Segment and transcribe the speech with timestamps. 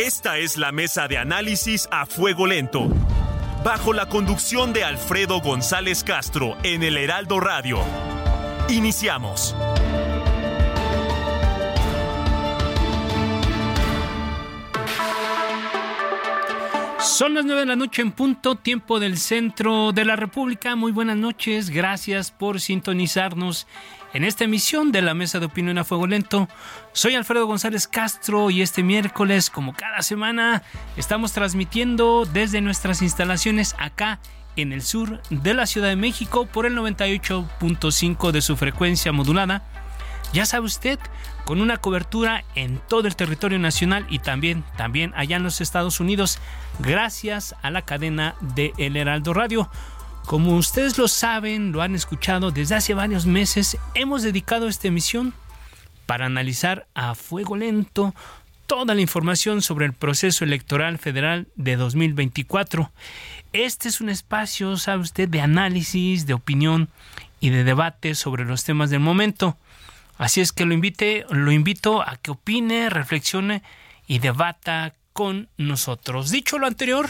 [0.00, 2.88] Esta es la mesa de análisis a fuego lento.
[3.62, 7.80] Bajo la conducción de Alfredo González Castro en el Heraldo Radio.
[8.70, 9.54] Iniciamos.
[16.98, 20.76] Son las 9 de la noche en punto, tiempo del centro de la República.
[20.76, 23.66] Muy buenas noches, gracias por sintonizarnos
[24.12, 26.48] en esta emisión de la Mesa de Opinión a Fuego Lento.
[26.92, 30.62] Soy Alfredo González Castro y este miércoles, como cada semana,
[30.96, 34.20] estamos transmitiendo desde nuestras instalaciones acá
[34.56, 39.62] en el sur de la Ciudad de México por el 98.5 de su frecuencia modulada.
[40.32, 40.98] Ya sabe usted,
[41.44, 45.98] con una cobertura en todo el territorio nacional y también, también allá en los Estados
[45.98, 46.38] Unidos,
[46.78, 49.68] gracias a la cadena de El Heraldo Radio.
[50.30, 55.34] Como ustedes lo saben, lo han escuchado desde hace varios meses, hemos dedicado esta emisión
[56.06, 58.14] para analizar a fuego lento
[58.68, 62.92] toda la información sobre el proceso electoral federal de 2024.
[63.52, 66.90] Este es un espacio, sabe usted, de análisis, de opinión
[67.40, 69.56] y de debate sobre los temas del momento.
[70.16, 73.64] Así es que lo invite, lo invito a que opine, reflexione
[74.06, 76.30] y debata con nosotros.
[76.30, 77.06] Dicho lo anterior,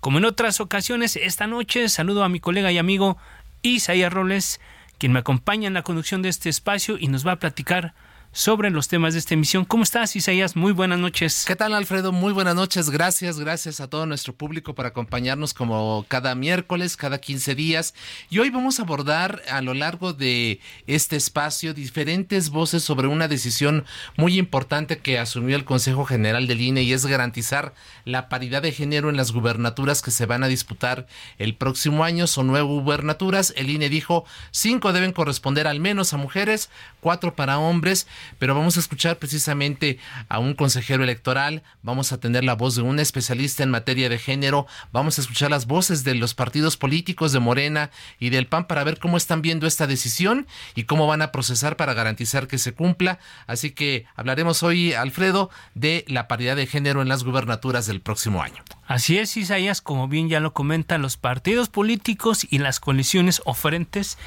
[0.00, 3.18] como en otras ocasiones, esta noche saludo a mi colega y amigo
[3.60, 4.62] Isaías Robles,
[4.96, 7.92] quien me acompaña en la conducción de este espacio y nos va a platicar
[8.32, 9.64] sobre los temas de esta emisión.
[9.64, 10.54] ¿Cómo estás, Isaías?
[10.54, 11.44] Muy buenas noches.
[11.46, 12.12] ¿Qué tal, Alfredo?
[12.12, 12.88] Muy buenas noches.
[12.88, 17.94] Gracias, gracias a todo nuestro público por acompañarnos como cada miércoles, cada 15 días.
[18.30, 23.26] Y hoy vamos a abordar a lo largo de este espacio diferentes voces sobre una
[23.26, 23.84] decisión
[24.16, 27.74] muy importante que asumió el Consejo General del INE y es garantizar
[28.04, 32.28] la paridad de género en las gubernaturas que se van a disputar el próximo año.
[32.28, 33.52] Son nueve gubernaturas.
[33.56, 38.06] El INE dijo cinco deben corresponder al menos a mujeres, cuatro para hombres
[38.38, 39.98] pero vamos a escuchar precisamente
[40.28, 44.18] a un consejero electoral, vamos a tener la voz de un especialista en materia de
[44.18, 48.66] género, vamos a escuchar las voces de los partidos políticos de Morena y del PAN
[48.66, 52.58] para ver cómo están viendo esta decisión y cómo van a procesar para garantizar que
[52.58, 53.18] se cumpla.
[53.46, 58.42] Así que hablaremos hoy, Alfredo, de la paridad de género en las gubernaturas del próximo
[58.42, 58.62] año.
[58.86, 64.18] Así es, Isaías, como bien ya lo comentan los partidos políticos y las coaliciones oferentes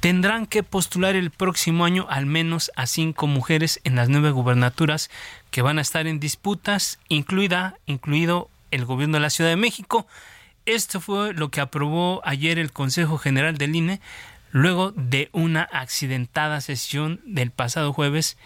[0.00, 5.10] tendrán que postular el próximo año al menos a cinco mujeres en las nueve gubernaturas
[5.50, 10.06] que van a estar en disputas, incluida, incluido el gobierno de la Ciudad de México.
[10.66, 14.00] Esto fue lo que aprobó ayer el Consejo General del INE
[14.50, 18.36] luego de una accidentada sesión del pasado jueves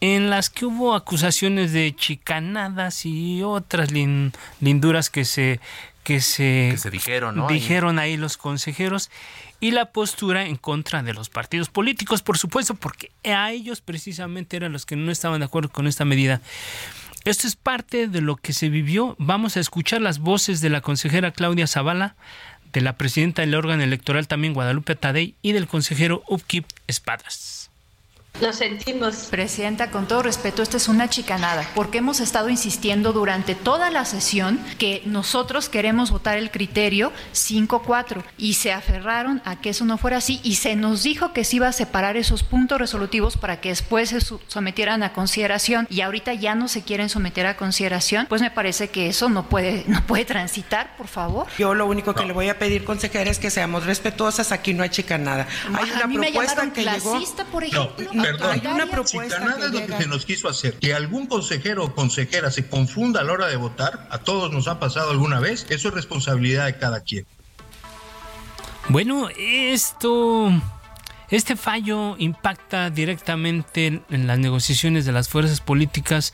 [0.00, 3.90] en las que hubo acusaciones de chicanadas y otras
[4.60, 5.60] linduras que se
[6.08, 9.10] que se, se dijeron, dijeron ahí los consejeros
[9.60, 14.56] y la postura en contra de los partidos políticos, por supuesto, porque a ellos precisamente
[14.56, 16.40] eran los que no estaban de acuerdo con esta medida.
[17.26, 19.16] Esto es parte de lo que se vivió.
[19.18, 22.16] Vamos a escuchar las voces de la consejera Claudia Zavala,
[22.72, 27.57] de la presidenta del órgano electoral también Guadalupe Tadei y del consejero Upkip Espadas.
[28.40, 29.26] Lo sentimos.
[29.30, 34.04] Presidenta, con todo respeto, esta es una chicanada, porque hemos estado insistiendo durante toda la
[34.04, 39.98] sesión que nosotros queremos votar el criterio 5-4 y se aferraron a que eso no
[39.98, 43.60] fuera así y se nos dijo que se iba a separar esos puntos resolutivos para
[43.60, 48.26] que después se sometieran a consideración y ahorita ya no se quieren someter a consideración,
[48.28, 51.46] pues me parece que eso no puede, no puede transitar, por favor.
[51.58, 54.84] Yo lo único que le voy a pedir, consejera, es que seamos respetuosas, aquí no
[54.84, 55.48] hay chicanada.
[55.74, 58.27] Hay una propuesta que clasista, por ejemplo.
[58.32, 60.74] Perdón, hay una propuesta nada es lo que se nos quiso hacer.
[60.74, 64.68] Que algún consejero o consejera se confunda a la hora de votar, a todos nos
[64.68, 67.26] ha pasado alguna vez, eso es responsabilidad de cada quien.
[68.88, 70.52] Bueno, esto...
[71.30, 76.32] Este fallo impacta directamente en las negociaciones de las fuerzas políticas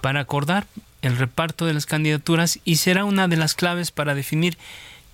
[0.00, 0.66] para acordar
[1.02, 4.56] el reparto de las candidaturas y será una de las claves para definir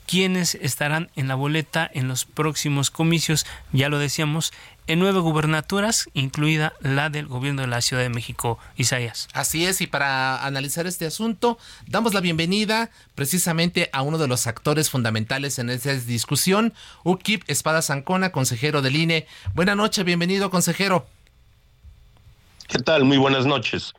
[0.07, 4.53] quiénes estarán en la boleta en los próximos comicios, ya lo decíamos,
[4.87, 9.29] en nueve gubernaturas, incluida la del gobierno de la Ciudad de México, Isaías.
[9.33, 14.47] Así es, y para analizar este asunto, damos la bienvenida precisamente a uno de los
[14.47, 16.73] actores fundamentales en esta discusión,
[17.05, 19.27] Ukip Espada Zancona, consejero del INE.
[19.55, 21.07] Buenas noches, bienvenido, consejero.
[22.69, 23.05] ¿Qué tal?
[23.05, 23.93] Muy buenas noches.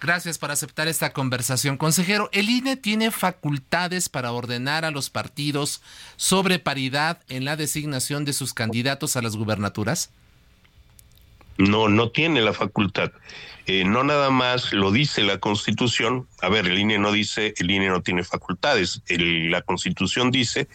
[0.00, 1.78] Gracias por aceptar esta conversación.
[1.78, 5.80] Consejero, ¿el INE tiene facultades para ordenar a los partidos
[6.16, 10.10] sobre paridad en la designación de sus candidatos a las gubernaturas?
[11.56, 13.10] No, no tiene la facultad.
[13.66, 16.28] Eh, no nada más lo dice la Constitución.
[16.42, 19.02] A ver, el INE no dice, el INE no tiene facultades.
[19.08, 20.68] la Constitución dice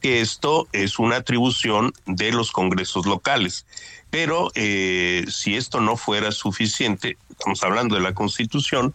[0.00, 3.66] que esto es una atribución de los congresos locales.
[4.10, 8.94] Pero eh, si esto no fuera suficiente, estamos hablando de la Constitución,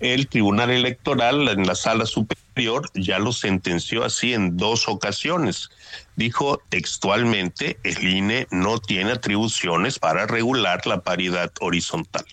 [0.00, 5.70] el Tribunal Electoral en la sala superior ya lo sentenció así en dos ocasiones.
[6.16, 12.24] Dijo textualmente, el INE no tiene atribuciones para regular la paridad horizontal.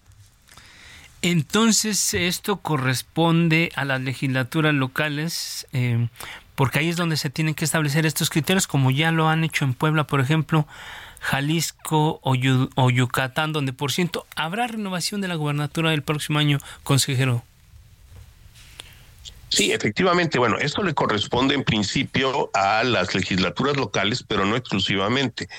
[1.22, 6.08] Entonces, esto corresponde a las legislaturas locales, eh,
[6.54, 9.66] porque ahí es donde se tienen que establecer estos criterios, como ya lo han hecho
[9.66, 10.68] en Puebla, por ejemplo,
[11.26, 12.36] Jalisco o,
[12.92, 17.44] Yucatán, donde por ciento habrá renovación de la gubernatura del próximo año, consejero.
[19.50, 20.38] Sí, efectivamente.
[20.38, 25.50] Bueno, esto le corresponde en principio a las legislaturas locales, pero no exclusivamente.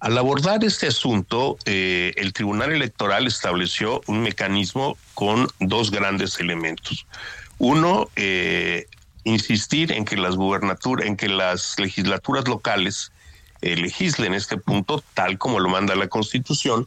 [0.00, 7.06] Al abordar este asunto, eh, el Tribunal Electoral estableció un mecanismo con dos grandes elementos.
[7.56, 8.86] Uno, eh,
[9.24, 13.12] insistir en que las gubernaturas, en que las legislaturas locales
[13.62, 16.86] eh, legislen este punto tal como lo manda la Constitución.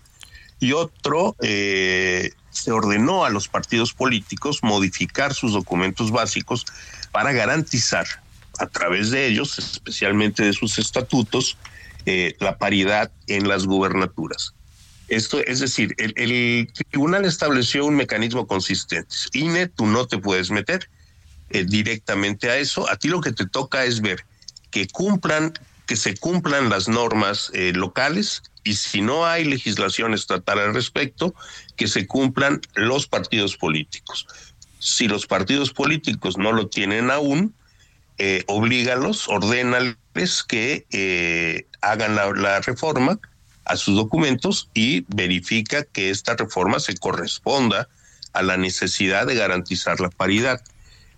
[0.62, 6.66] Y otro, se ordenó a los partidos políticos modificar sus documentos básicos
[7.12, 8.06] para garantizar
[8.60, 11.58] a través de ellos, especialmente de sus estatutos,
[12.06, 14.54] eh, la paridad en las gubernaturas.
[15.08, 19.16] Esto es decir, el, tribunal estableció un mecanismo consistente.
[19.34, 20.90] INE, tú no te puedes meter
[21.50, 22.90] eh, directamente a eso.
[22.90, 24.24] A ti lo que te toca es ver
[24.70, 25.54] que cumplan,
[25.90, 31.34] que se cumplan las normas eh, locales y si no hay legislación estatal al respecto,
[31.78, 34.28] que se cumplan los partidos políticos.
[34.78, 37.56] Si los partidos políticos no lo tienen aún,
[38.20, 39.98] eh, oblígalos, ordénales
[40.48, 43.20] que eh, hagan la, reforma
[43.66, 47.90] a sus documentos y verifica que esta reforma se corresponda
[48.34, 50.62] a la necesidad de garantizar la paridad.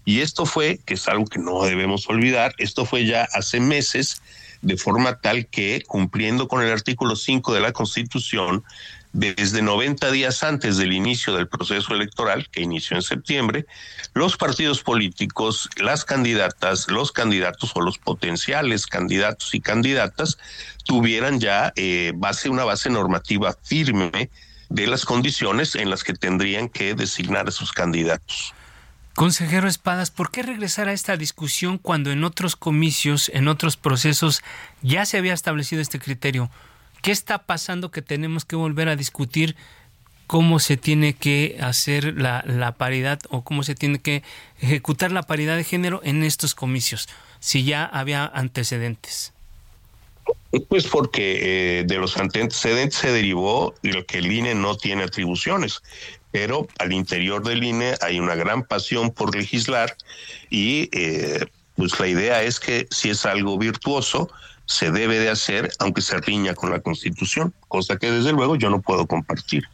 [0.06, 4.22] Y esto fue, que es algo que no debemos olvidar, esto fue ya hace meses,
[4.62, 8.64] de forma tal que, cumpliendo con el artículo 5 de la Constitución,
[9.14, 13.66] desde 90 días antes del inicio del proceso electoral, que inició en septiembre,
[14.14, 20.38] los partidos políticos, las candidatas, los candidatos o los potenciales candidatos y candidatas
[20.86, 24.30] tuvieran ya eh, base, una base normativa firme
[24.70, 28.54] de las condiciones en las que tendrían que designar a sus candidatos.
[29.22, 34.42] Consejero Espadas, ¿por qué regresar a esta discusión cuando en otros comicios, en otros procesos,
[34.82, 36.50] ya se había establecido este criterio?
[37.04, 39.56] ¿Qué está pasando que tenemos que volver a discutir
[40.26, 44.24] cómo se tiene que hacer la, paridad o cómo se tiene que
[44.60, 47.08] ejecutar la paridad de género en estos comicios,
[47.40, 49.34] si ya había antecedentes?
[50.68, 55.84] Pues porque eh, de los antecedentes se derivó de que el INE no tiene atribuciones,
[56.32, 59.96] pero al interior del INE hay una gran pasión por legislar
[60.50, 61.46] y eh,
[61.76, 64.30] pues la idea es que si es algo virtuoso,
[64.66, 68.70] se debe de hacer, aunque se riña con la Constitución, cosa que desde luego yo
[68.70, 69.66] no puedo compartir.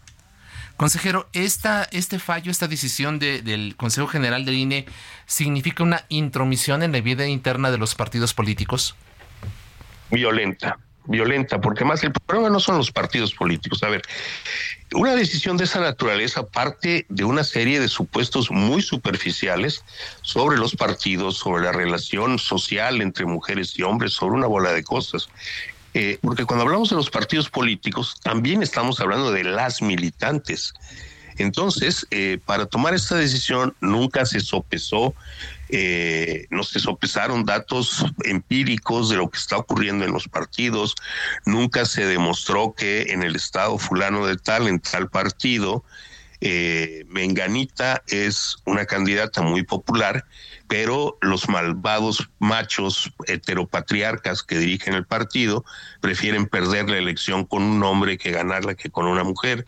[0.75, 4.85] Consejero, esta, este fallo, esta decisión del Consejo General del INE,
[5.25, 8.95] ¿significa una intromisión en la vida interna de los partidos políticos?
[10.11, 13.83] Violenta, violenta, porque más el problema no son los partidos políticos.
[13.83, 14.01] A ver,
[14.93, 19.83] una decisión de esa naturaleza parte de una serie de supuestos muy superficiales
[20.21, 24.83] sobre los partidos, sobre la relación social entre mujeres y hombres, sobre una bola de
[24.83, 25.29] cosas.
[25.93, 30.73] Eh, porque cuando hablamos de los partidos políticos, también estamos hablando de las militantes.
[31.37, 35.13] Entonces, eh, para tomar esta decisión nunca se sopesó
[35.69, 40.95] eh, no se sopesaron datos empíricos de lo que está ocurriendo en los partidos,
[41.45, 45.83] nunca se demostró que en el estado fulano de tal, en tal partido,
[46.39, 50.23] eh, Menganita es una candidata muy popular,
[50.67, 55.65] pero los malvados machos heteropatriarcas que dirigen el partido
[55.99, 59.65] prefieren perder la elección con un hombre que ganarla que con una mujer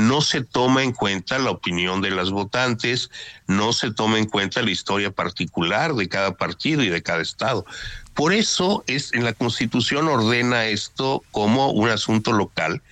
[0.00, 3.10] no se toma en cuenta la opinión de las votantes,
[3.46, 7.66] no se toma en cuenta la historia particular de cada partido y de cada estado.
[8.14, 12.82] Por eso es en la Constitución ordena esto como un asunto local.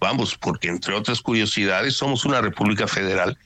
[0.00, 3.36] Vamos, porque entre otras curiosidades somos una república federal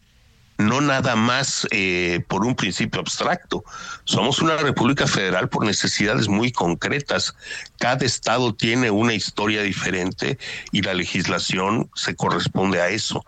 [0.63, 3.65] no nada más eh, por un principio abstracto.
[4.05, 7.35] Somos una república federal por necesidades muy concretas.
[7.79, 10.39] Cada estado tiene una historia diferente
[10.71, 13.25] y la legislación se corresponde a eso.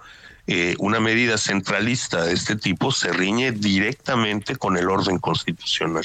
[0.46, 6.04] eh, una medida centralista de este tipo se riñe directamente con el orden constitucional.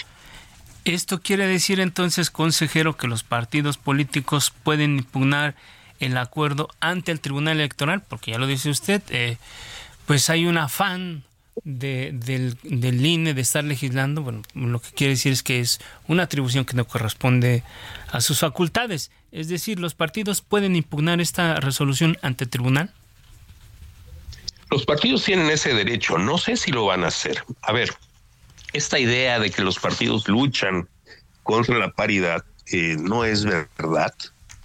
[0.85, 5.55] Esto quiere decir entonces, consejero, que los partidos políticos pueden impugnar
[5.99, 9.37] el acuerdo ante el Tribunal Electoral, porque ya lo dice usted, eh,
[10.09, 11.23] pues hay un afán
[11.63, 15.79] de, del, del, INE de estar legislando, bueno, lo que quiere decir es que es
[16.07, 17.61] una atribución que no corresponde
[18.11, 19.11] a sus facultades.
[19.31, 22.91] Es decir, ¿los partidos pueden impugnar esta resolución ante tribunal?
[24.71, 27.43] Los partidos tienen ese derecho, no sé si lo van a hacer.
[27.61, 27.93] A ver,
[28.73, 30.89] esta idea de que los partidos luchan
[31.43, 34.15] contra la paridad eh, no es verdad.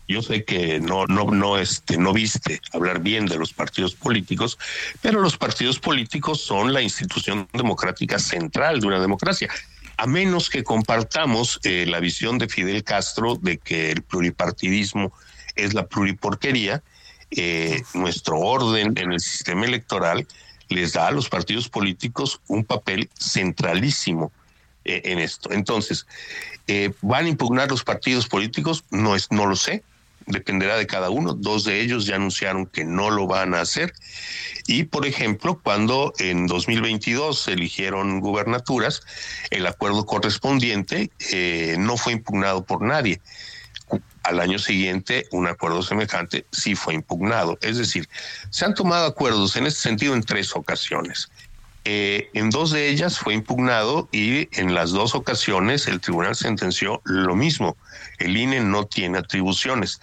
[0.06, 4.58] Yo sé que no, no, no, este, no viste hablar bien de los partidos políticos,
[5.00, 9.48] pero los partidos políticos son la institución democrática central de una democracia.
[9.96, 15.12] A menos que compartamos eh, la visión de Fidel Castro de que el pluripartidismo
[15.54, 16.82] es la pluriporquería,
[17.30, 20.26] eh, nuestro orden en el sistema electoral
[20.68, 24.32] les da a los partidos políticos un papel centralísimo
[24.84, 25.50] eh, en esto.
[25.52, 26.06] Entonces,
[26.66, 28.84] eh, ¿van a impugnar los partidos políticos?
[28.90, 29.82] No, es, no lo sé,
[30.26, 31.34] dependerá de cada uno.
[31.34, 33.92] Dos de ellos ya anunciaron que no lo van a hacer.
[34.66, 39.02] Y, por ejemplo, cuando en 2022 se eligieron gubernaturas,
[39.50, 43.20] el acuerdo correspondiente eh, no fue impugnado por nadie
[44.24, 47.58] al año siguiente un acuerdo semejante sí fue impugnado.
[47.60, 48.08] Es decir,
[48.50, 51.30] se han tomado acuerdos en este sentido en tres ocasiones.
[51.86, 57.02] Eh, en dos de ellas fue impugnado y en las dos ocasiones el tribunal sentenció
[57.04, 57.76] lo mismo.
[58.18, 60.00] El INE no tiene atribuciones.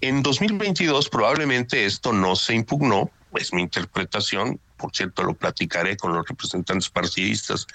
[0.00, 6.12] En 2022 probablemente esto no se impugnó, es mi interpretación, por cierto lo platicaré con
[6.12, 7.66] los representantes partidistas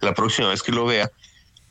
[0.00, 1.10] la próxima vez que lo vea,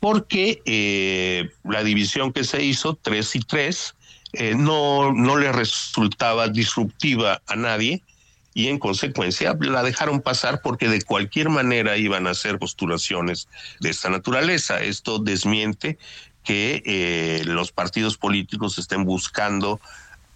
[0.00, 3.94] porque eh, la división que se hizo, tres y tres,
[4.32, 8.02] eh, no, no le resultaba disruptiva a nadie
[8.56, 13.48] y en consecuencia la dejaron pasar porque de cualquier manera iban a hacer postulaciones
[13.80, 14.80] de esta naturaleza.
[14.80, 15.98] Esto desmiente
[16.42, 19.78] que eh, los partidos políticos estén buscando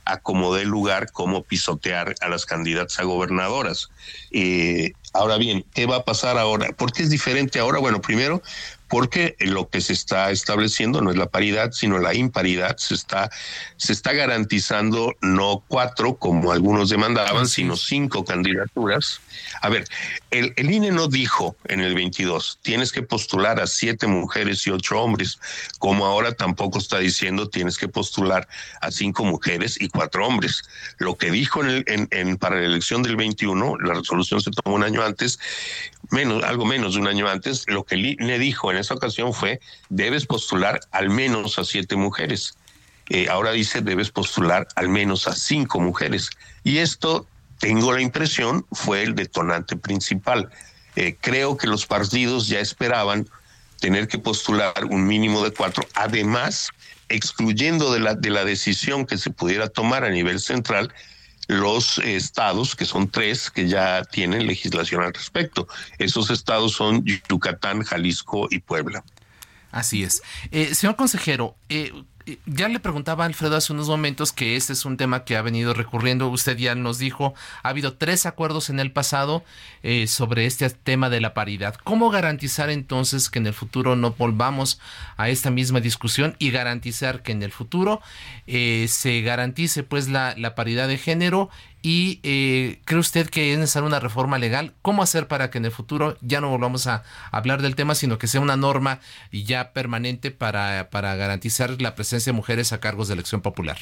[0.05, 3.89] acomodar lugar como pisotear a las candidatas a gobernadoras.
[5.15, 6.73] ahora bien, ¿qué va a pasar ahora?
[6.73, 7.79] ¿Por qué es diferente ahora?
[7.79, 8.43] Bueno, primero,
[8.91, 12.77] porque lo que se está estableciendo no es la paridad, sino la imparidad.
[12.77, 13.31] Se está,
[13.77, 19.21] se está garantizando no cuatro, como algunos demandaban, sino cinco candidaturas.
[19.63, 19.85] A ver,
[20.31, 24.71] el, el INE no dijo en el 22, tienes que postular a siete mujeres y
[24.71, 25.39] ocho hombres,
[25.79, 28.49] como ahora tampoco está diciendo tienes que postular
[28.81, 30.63] a cinco mujeres y cuatro hombres.
[30.99, 34.77] Lo que dijo en, el, en para la elección del 21, la resolución se tomó
[34.77, 35.39] un año antes,
[36.11, 39.61] menos, algo menos de un año antes, lo que le dijo en esa ocasión fue,
[39.89, 42.55] debes postular al menos a siete mujeres.
[43.09, 46.31] Eh, ahora dice, debes postular al menos a cinco mujeres.
[46.63, 47.27] Y esto,
[47.59, 50.49] tengo la impresión, fue el detonante principal.
[50.97, 53.29] Eh, creo que los partidos ya esperaban
[53.81, 56.69] tener que postular un mínimo de cuatro, además,
[57.09, 60.93] excluyendo de la, de la decisión que se pudiera tomar a nivel central,
[61.51, 65.67] los estados, que son tres, que ya tienen legislación al respecto.
[65.99, 69.03] Esos estados son Yucatán, Jalisco y Puebla.
[69.73, 70.23] Así es.
[70.51, 71.93] Eh, señor consejero, eh,
[72.47, 75.75] ya le preguntaba Alfredo hace unos momentos que este es un tema que ha venido
[75.75, 76.29] recurriendo.
[76.29, 79.45] Usted ya nos dijo, ha habido tres acuerdos en el pasado
[79.83, 81.75] eh, sobre este tema de la paridad.
[81.85, 84.81] ¿Cómo garantizar entonces que en el futuro no volvamos
[85.17, 88.01] a esta misma discusión y garantizar que en el futuro
[88.47, 91.51] eh, se garantice pues la paridad de género
[91.83, 94.75] ¿Y eh, cree usted que es necesaria una reforma legal?
[94.83, 98.19] ¿Cómo hacer para que en el futuro ya no volvamos a hablar del tema, sino
[98.19, 99.01] que sea una norma
[99.33, 103.79] ya permanente para, para garantizar la presencia de mujeres a cargos de elección popular?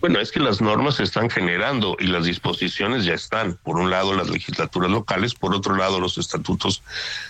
[0.00, 3.56] Bueno, es que las normas se están generando y las disposiciones ya están.
[3.56, 6.84] Por un lado, las legislaturas locales, por otro lado, los estatutos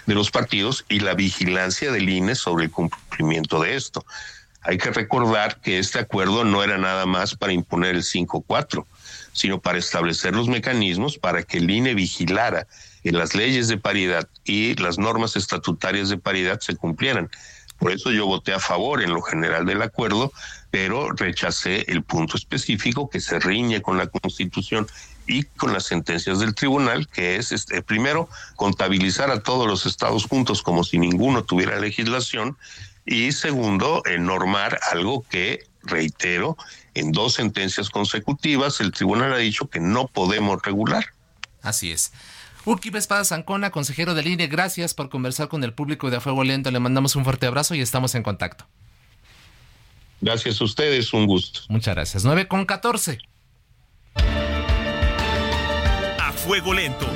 [0.04, 4.04] de los partidos y la vigilancia del INE sobre el cumplimiento de esto.
[4.62, 8.84] Hay que recordar que este acuerdo no era nada más para imponer el 5-4
[9.38, 12.66] sino para establecer los mecanismos para que el INE vigilara
[13.04, 17.30] que las leyes de paridad y las normas estatutarias de paridad se cumplieran.
[17.78, 20.32] Por eso yo voté a favor en lo general del acuerdo,
[20.72, 24.88] pero rechacé el punto específico que se riñe con la Constitución
[25.28, 30.24] y con las sentencias del tribunal, que es este, primero contabilizar a todos los estados
[30.24, 32.56] juntos como si ninguno tuviera legislación
[33.06, 36.56] y segundo, normar algo que, reitero,
[36.94, 41.06] en dos sentencias consecutivas, el tribunal ha dicho que no podemos regular.
[41.62, 42.12] Así es.
[42.64, 46.44] Urquí Espada Zancona, consejero de línea, gracias por conversar con el público de A Fuego
[46.44, 46.70] Lento.
[46.70, 48.66] Le mandamos un fuerte abrazo y estamos en contacto.
[50.20, 51.60] Gracias a ustedes, un gusto.
[51.68, 52.24] Muchas gracias.
[52.24, 53.18] 9 con 14.
[56.48, 57.06] fuego lento.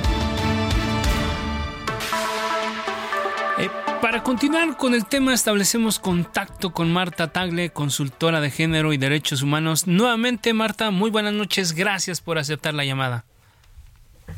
[4.03, 9.41] Para continuar con el tema, establecemos contacto con Marta Tagle, consultora de género y derechos
[9.41, 9.87] humanos.
[9.87, 11.71] Nuevamente, Marta, muy buenas noches.
[11.71, 13.23] Gracias por aceptar la llamada.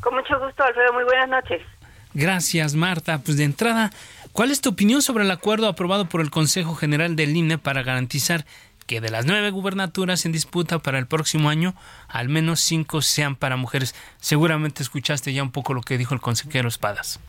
[0.01, 0.93] Con mucho gusto, Alfredo.
[0.93, 1.63] Muy buenas noches.
[2.13, 3.17] Gracias, Marta.
[3.17, 3.89] Pues de entrada,
[4.34, 7.81] ¿cuál es tu opinión sobre el acuerdo aprobado por el Consejo General del INE para
[7.81, 8.45] garantizar
[8.86, 11.74] que de las nueve gubernaturas en disputa para el próximo año,
[12.07, 13.95] al menos cinco sean para mujeres?
[14.19, 17.19] Seguramente escuchaste ya un poco lo que dijo el consejero Espadas.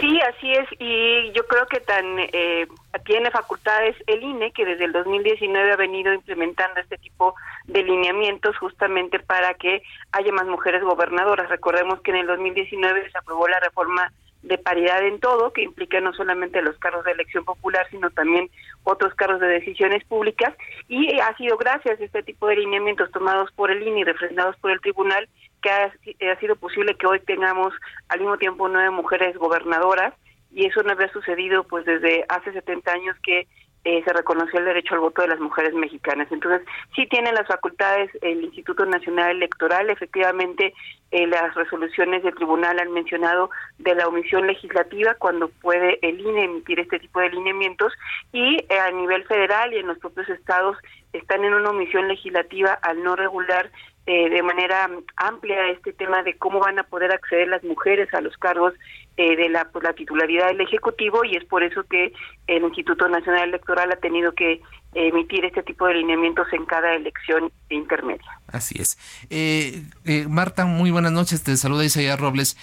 [0.00, 2.66] Sí, así es, y yo creo que tan eh,
[3.06, 7.34] tiene facultades el INE que desde el 2019 ha venido implementando este tipo
[7.66, 9.82] de lineamientos justamente para que
[10.12, 11.48] haya más mujeres gobernadoras.
[11.48, 16.00] Recordemos que en el 2019 se aprobó la reforma de paridad en todo, que implica
[16.00, 18.50] no solamente los cargos de elección popular, sino también
[18.82, 20.54] otros cargos de decisiones públicas,
[20.88, 24.56] y ha sido gracias a este tipo de lineamientos tomados por el INE y refrendados
[24.58, 25.28] por el tribunal
[25.64, 27.72] que ha, ha sido posible que hoy tengamos
[28.08, 30.12] al mismo tiempo nueve mujeres gobernadoras,
[30.52, 33.48] y eso no había sucedido pues desde hace 70 años que
[33.86, 36.28] eh, se reconoció el derecho al voto de las mujeres mexicanas.
[36.30, 36.66] Entonces,
[36.96, 39.90] sí tienen las facultades el Instituto Nacional Electoral.
[39.90, 40.72] Efectivamente,
[41.10, 46.44] eh, las resoluciones del tribunal han mencionado de la omisión legislativa cuando puede el INE
[46.44, 47.92] emitir este tipo de lineamientos
[48.32, 50.78] y eh, a nivel federal y en los propios estados
[51.12, 53.70] están en una omisión legislativa al no regular
[54.06, 58.20] eh, de manera amplia este tema de cómo van a poder acceder las mujeres a
[58.20, 58.74] los cargos
[59.16, 62.12] eh, de la, pues, la titularidad del Ejecutivo y es por eso que
[62.46, 64.60] el Instituto Nacional Electoral ha tenido que
[64.92, 68.30] emitir este tipo de lineamientos en cada elección intermedia.
[68.48, 68.98] Así es.
[69.30, 69.82] Eh,
[70.28, 71.42] Marta, muy buenas noches.
[71.42, 72.58] Te saluda Isaías Robles.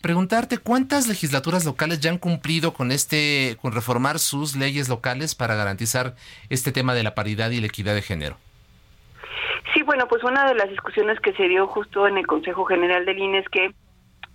[0.00, 5.54] preguntarte cuántas legislaturas locales ya han cumplido con este, con reformar sus leyes locales para
[5.54, 6.16] garantizar
[6.48, 8.38] este tema de la paridad y la equidad de género.
[9.74, 13.04] Sí, bueno, pues una de las discusiones que se dio justo en el Consejo General
[13.04, 13.74] del INE es que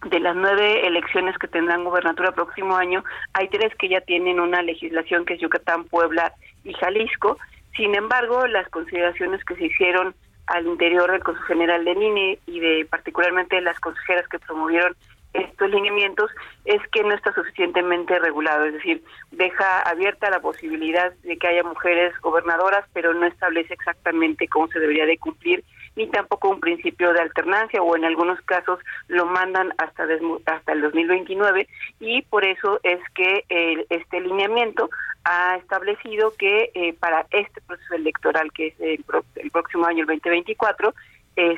[0.09, 4.39] de las nueve elecciones que tendrán gobernatura el próximo año, hay tres que ya tienen
[4.39, 7.37] una legislación que es Yucatán, Puebla y Jalisco.
[7.75, 10.15] Sin embargo, las consideraciones que se hicieron
[10.47, 14.95] al interior del Consejo General del INE y de particularmente las consejeras que promovieron
[15.33, 16.29] estos lineamientos
[16.65, 21.63] es que no está suficientemente regulado, es decir, deja abierta la posibilidad de que haya
[21.63, 25.63] mujeres gobernadoras, pero no establece exactamente cómo se debería de cumplir
[25.95, 30.07] ni tampoco un principio de alternancia o en algunos casos lo mandan hasta
[30.45, 31.67] hasta el 2029
[31.99, 33.45] y por eso es que
[33.89, 34.89] este lineamiento
[35.23, 39.03] ha establecido que eh, para este proceso electoral que es el,
[39.35, 40.93] el próximo año el 2024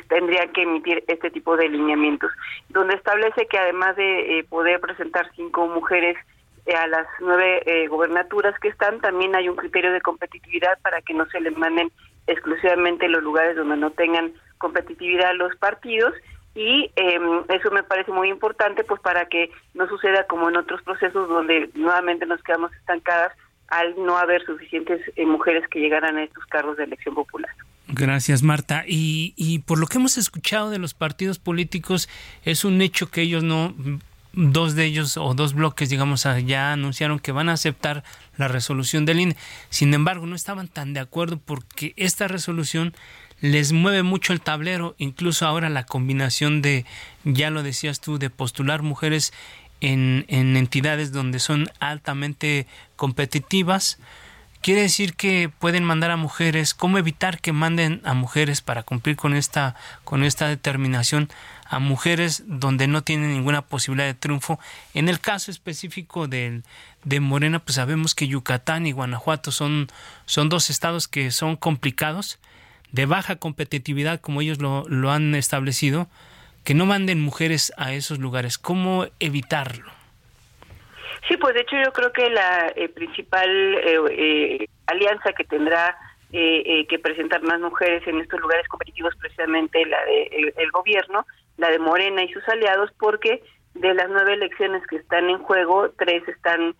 [0.07, 2.31] tendrían que emitir este tipo de lineamientos,
[2.69, 6.17] donde establece que además de eh, poder presentar cinco mujeres
[6.65, 11.01] eh, a las nueve eh, gobernaturas que están, también hay un criterio de competitividad para
[11.01, 11.91] que no se les manden
[12.27, 16.13] exclusivamente los lugares donde no tengan competitividad los partidos
[16.55, 20.81] y em, eso me parece muy importante pues para que no suceda como en otros
[20.83, 23.33] procesos donde nuevamente nos quedamos estancadas
[23.67, 27.51] al no haber suficientes mujeres que llegaran a estos cargos de elección popular.
[27.95, 28.85] Gracias, Marta.
[28.87, 32.09] Y, y por lo que hemos escuchado de los partidos políticos,
[32.43, 33.75] es un hecho que ellos no,
[34.33, 38.03] dos de ellos o dos bloques, digamos, ya anunciaron que van a aceptar
[38.35, 39.37] la resolución del INE.
[39.69, 42.95] Sin embargo, no estaban tan de acuerdo porque esta resolución
[43.41, 46.85] les mueve mucho el tablero, incluso ahora la combinación de,
[47.23, 49.33] ya lo decías tú, de postular mujeres
[49.81, 53.99] en, en entidades donde son altamente competitivas,
[54.63, 59.17] quiere decir que pueden mandar a mujeres, cómo evitar que manden a mujeres para cumplir
[59.17, 61.29] con esta con esta determinación
[61.65, 64.59] a mujeres donde no tienen ninguna posibilidad de triunfo.
[64.93, 66.61] En el caso específico de,
[67.03, 69.87] de Morena, pues sabemos que Yucatán y Guanajuato son,
[70.25, 72.39] son dos estados que son complicados,
[72.91, 76.07] de baja competitividad, como ellos lo, lo han establecido,
[76.63, 78.57] que no manden mujeres a esos lugares.
[78.57, 80.02] ¿Cómo evitarlo?
[81.27, 85.97] Sí, pues de hecho yo creo que la eh, principal eh, eh, alianza que tendrá
[86.31, 91.77] que presentar más mujeres en estos lugares competitivos precisamente la de el, gobierno, la de
[91.77, 93.43] Morena y sus aliados, porque
[93.75, 96.73] de las nueve elecciones que están en juego, tres están,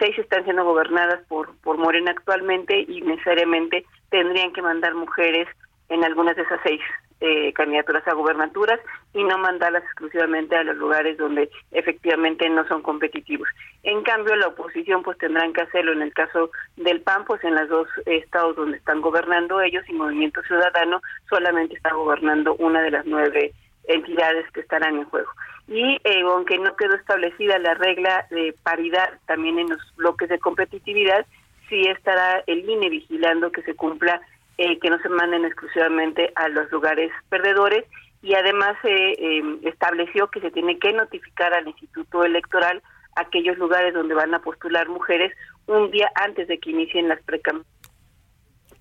[0.00, 5.48] seis están siendo gobernadas por por Morena actualmente y necesariamente tendrían que mandar mujeres
[5.88, 6.80] en algunas de esas seis
[7.20, 8.80] eh, candidaturas a gubernaturas
[9.14, 13.48] y no mandarlas exclusivamente a los lugares donde efectivamente no son competitivos.
[13.82, 17.54] En cambio, la oposición pues tendrán que hacerlo en el caso del PAN, pues en
[17.54, 22.90] los dos estados donde están gobernando ellos y Movimiento Ciudadano solamente está gobernando una de
[22.90, 23.52] las nueve
[23.84, 25.30] entidades que estarán en juego.
[25.68, 30.38] Y eh, aunque no quedó establecida la regla de paridad también en los bloques de
[30.38, 31.24] competitividad,
[31.68, 34.20] sí estará el INE vigilando que se cumpla
[34.58, 37.84] eh, que no se manden exclusivamente a los lugares perdedores
[38.22, 42.82] y además se em, estableció que se tiene que notificar al Instituto Electoral
[43.16, 45.32] aquellos lugares donde van a postular mujeres
[45.66, 47.74] un día antes de que inicien las precampañas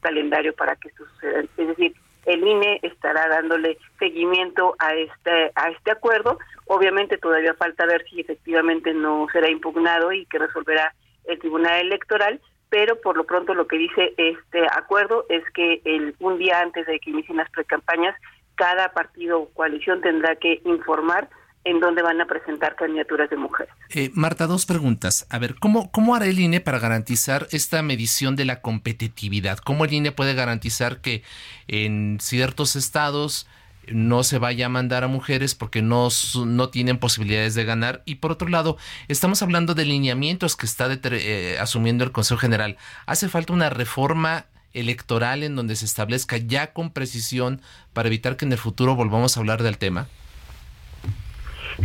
[0.04, 1.40] calendario para que esto suceda.
[1.58, 6.38] Es decir, el INE estará dándole seguimiento a este a este acuerdo.
[6.68, 10.94] Obviamente todavía falta ver si efectivamente no será impugnado y que resolverá
[11.26, 12.40] el Tribunal Electoral,
[12.74, 16.88] pero por lo pronto lo que dice este acuerdo es que el un día antes
[16.88, 18.16] de que inicien las precampañas
[18.56, 21.30] cada partido o coalición tendrá que informar
[21.66, 23.72] en donde van a presentar candidaturas de mujeres.
[23.94, 25.28] Eh, Marta, dos preguntas.
[25.30, 29.60] A ver, ¿cómo, ¿cómo hará el INE para garantizar esta medición de la competitividad?
[29.60, 31.22] ¿Cómo el INE puede garantizar que
[31.68, 33.48] en ciertos estados
[33.88, 36.10] no se vaya a mandar a mujeres porque no,
[36.46, 38.02] no tienen posibilidades de ganar?
[38.06, 42.78] Y por otro lado, estamos hablando de lineamientos que está eh, asumiendo el Consejo General.
[43.06, 47.62] ¿Hace falta una reforma electoral en donde se establezca ya con precisión
[47.94, 50.08] para evitar que en el futuro volvamos a hablar del tema?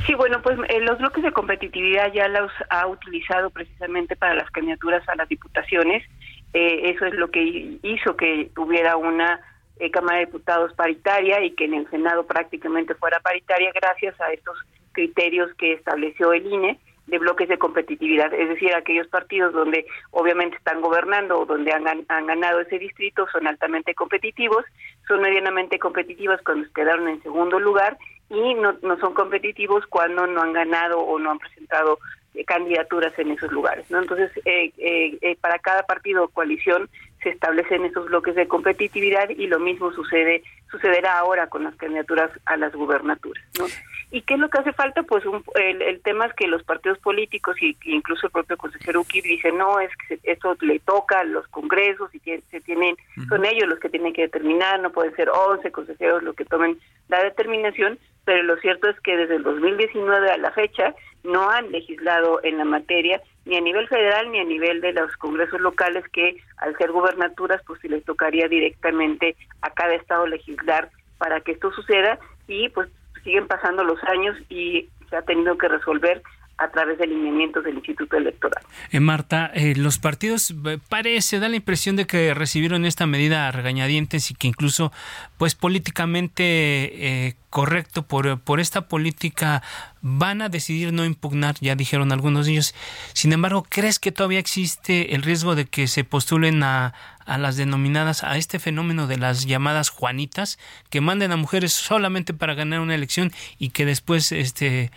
[0.06, 4.50] Sí, bueno, pues eh, los bloques de competitividad ya los ha utilizado precisamente para las
[4.50, 6.04] candidaturas a las diputaciones.
[6.52, 9.40] Eh, eso es lo que hizo que tuviera una
[9.78, 14.32] eh, Cámara de Diputados paritaria y que en el Senado prácticamente fuera paritaria gracias a
[14.32, 14.58] estos
[14.92, 20.56] criterios que estableció el INE de bloques de competitividad, es decir, aquellos partidos donde obviamente
[20.58, 24.64] están gobernando o donde han, han ganado ese distrito son altamente competitivos,
[25.06, 27.96] son medianamente competitivos cuando quedaron en segundo lugar
[28.30, 31.98] y no, son competitivos cuando no han ganado o no han presentado
[32.34, 33.90] eh, candidaturas en esos lugares.
[33.90, 34.00] ¿no?
[34.00, 36.90] Entonces, eh, eh, para cada partido o coalición
[37.22, 42.31] se establecen esos bloques de competitividad y lo mismo sucede sucederá ahora con las candidaturas
[42.44, 43.44] a las gubernaturas.
[43.59, 43.66] ¿no?
[44.10, 45.02] ¿Y qué es lo que hace falta?
[45.02, 45.22] Pues
[45.54, 49.80] el, tema es que los partidos políticos y incluso el propio consejero UKIP dice no,
[49.80, 52.96] es que eso le toca a los congresos y que se tienen,
[53.28, 56.78] son ellos los que tienen que determinar, no pueden ser 11 consejeros los que tomen
[57.08, 61.70] la determinación, pero lo cierto es que desde el 2019 a la fecha no han
[61.70, 66.04] legislado en la materia ni a nivel federal ni a nivel de los congresos locales
[66.12, 71.52] que al ser gubernaturas pues si les tocaría directamente a cada estado legislar para que
[71.52, 72.88] esto suceda y pues
[73.28, 76.22] siguen pasando los años y se ha tenido que resolver
[76.58, 78.62] a través de lineamientos del Instituto Electoral.
[78.90, 83.46] Eh, Marta, eh, los partidos eh, parece, da la impresión de que recibieron esta medida
[83.46, 84.92] a regañadientes y que incluso,
[85.38, 89.62] pues políticamente eh, correcto por, por esta política
[90.00, 92.74] van a decidir no impugnar, ya dijeron algunos de ellos.
[93.12, 96.92] Sin embargo, ¿crees que todavía existe el riesgo de que se postulen a,
[97.24, 100.58] a las denominadas, a este fenómeno de las llamadas Juanitas,
[100.90, 104.90] que manden a mujeres solamente para ganar una elección y que después este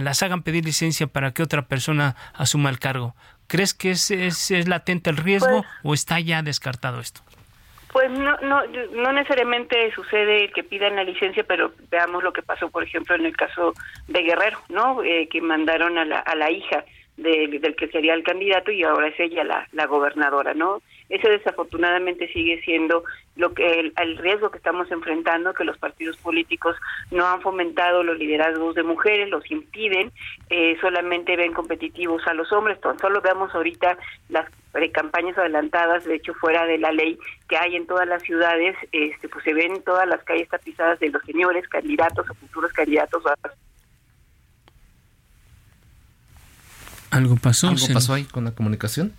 [0.00, 3.14] las hagan pedir licencia para que otra persona asuma el cargo.
[3.46, 7.20] ¿Crees que es, es, latente el riesgo pues o está ya descartado esto?
[7.92, 12.68] Pues no, no, no necesariamente sucede que pidan la licencia, pero veamos lo que pasó,
[12.68, 13.72] por ejemplo, en el caso
[14.08, 15.04] de Guerrero, ¿no?
[15.04, 16.84] Eh, que mandaron a la, a la hija
[17.16, 20.82] del que sería el candidato y ahora es ella la, la gobernadora, ¿no?
[21.08, 23.04] Ese desafortunadamente sigue siendo
[23.36, 26.76] lo que el, riesgo que estamos enfrentando, que los partidos políticos
[27.10, 30.12] no han fomentado los liderazgos de mujeres, los impiden,
[30.50, 32.80] eh, solamente ven competitivos a los hombres.
[32.80, 34.48] Tan solo veamos ahorita las
[34.92, 39.28] campañas adelantadas, de hecho fuera de la ley que hay en todas las ciudades, este,
[39.28, 43.22] pues se ven todas las calles tapizadas de los señores candidatos o futuros candidatos
[47.10, 47.68] ¿Algo pasó?
[47.68, 49.14] ¿Algo pasó ahí con la comunicación?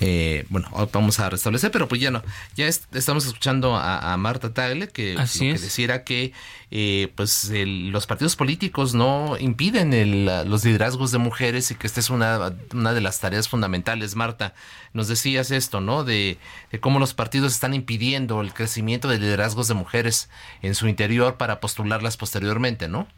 [0.00, 2.22] Eh, bueno, vamos a restablecer, pero pues ya no.
[2.54, 6.32] Ya estamos escuchando a, Marta Tagle que, que decía que
[6.70, 12.10] eh, pues los partidos políticos no impiden los liderazgos de mujeres y que esta es
[12.10, 14.14] una, una de las tareas fundamentales.
[14.14, 14.54] Marta,
[14.92, 16.04] nos decías esto, ¿no?
[16.04, 16.38] De,
[16.70, 20.30] de, cómo los partidos están impidiendo el crecimiento de liderazgos de mujeres
[20.62, 23.08] en su interior para postularlas posteriormente, ¿no?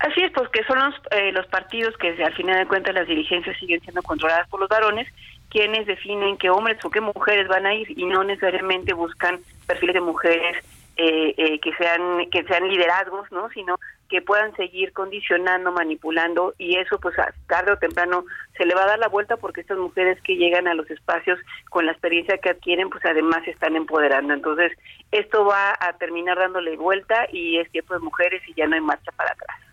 [0.00, 3.56] Así es, porque son los, eh, los partidos que al final de cuentas las dirigencias
[3.58, 5.08] siguen siendo controladas por los varones
[5.50, 9.94] quienes definen qué hombres o qué mujeres van a ir y no necesariamente buscan perfiles
[9.94, 10.56] de mujeres
[10.96, 13.48] eh, eh, que sean que sean liderazgos, ¿no?
[13.50, 17.16] Sino que puedan seguir condicionando, manipulando y eso pues
[17.48, 18.24] tarde o temprano
[18.56, 21.40] se le va a dar la vuelta porque estas mujeres que llegan a los espacios
[21.68, 24.34] con la experiencia que adquieren pues además se están empoderando.
[24.34, 24.70] Entonces
[25.10, 28.80] esto va a terminar dándole vuelta y es tiempo de mujeres y ya no hay
[28.80, 29.63] marcha para atrás.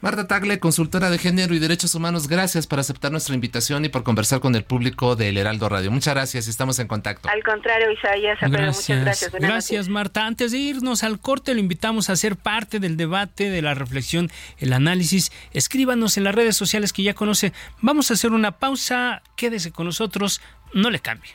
[0.00, 4.02] Marta Tagle, consultora de género y derechos humanos, gracias por aceptar nuestra invitación y por
[4.02, 5.90] conversar con el público del Heraldo Radio.
[5.90, 7.28] Muchas gracias y estamos en contacto.
[7.28, 8.88] Al contrario, Isaías, gracias.
[8.88, 9.32] muchas gracias.
[9.32, 10.24] gracias, Marta.
[10.24, 14.30] Antes de irnos al corte, lo invitamos a ser parte del debate, de la reflexión,
[14.58, 15.32] el análisis.
[15.52, 17.52] Escríbanos en las redes sociales que ya conoce.
[17.82, 19.22] Vamos a hacer una pausa.
[19.36, 20.40] Quédese con nosotros.
[20.72, 21.32] No le cambie.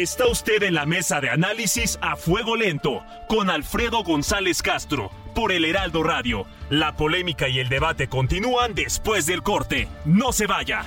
[0.00, 5.52] Está usted en la mesa de análisis a fuego lento con Alfredo González Castro por
[5.52, 6.46] el Heraldo Radio.
[6.70, 9.88] La polémica y el debate continúan después del corte.
[10.06, 10.84] No se vaya.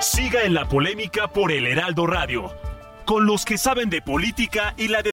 [0.00, 2.52] Siga en la polémica por el Heraldo Radio,
[3.04, 5.12] con los que saben de política y la de...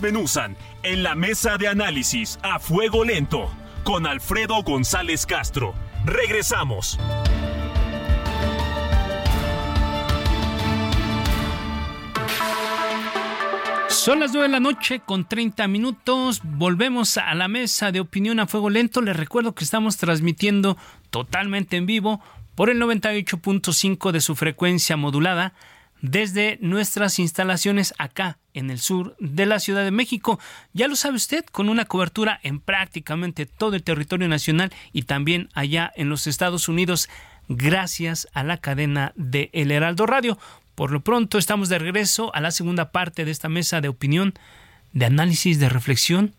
[0.00, 3.50] Menuzan en la mesa de análisis a fuego lento
[3.84, 5.74] con Alfredo González Castro.
[6.06, 6.98] Regresamos.
[13.88, 16.40] Son las 9 de la noche con 30 minutos.
[16.42, 19.02] Volvemos a la mesa de opinión a fuego lento.
[19.02, 20.78] Les recuerdo que estamos transmitiendo
[21.10, 22.20] totalmente en vivo
[22.54, 25.52] por el 98.5 de su frecuencia modulada
[26.02, 30.38] desde nuestras instalaciones acá en el sur de la Ciudad de México.
[30.74, 35.48] Ya lo sabe usted, con una cobertura en prácticamente todo el territorio nacional y también
[35.54, 37.08] allá en los Estados Unidos,
[37.48, 40.38] gracias a la cadena de El Heraldo Radio.
[40.74, 44.34] Por lo pronto estamos de regreso a la segunda parte de esta mesa de opinión,
[44.92, 46.34] de análisis, de reflexión,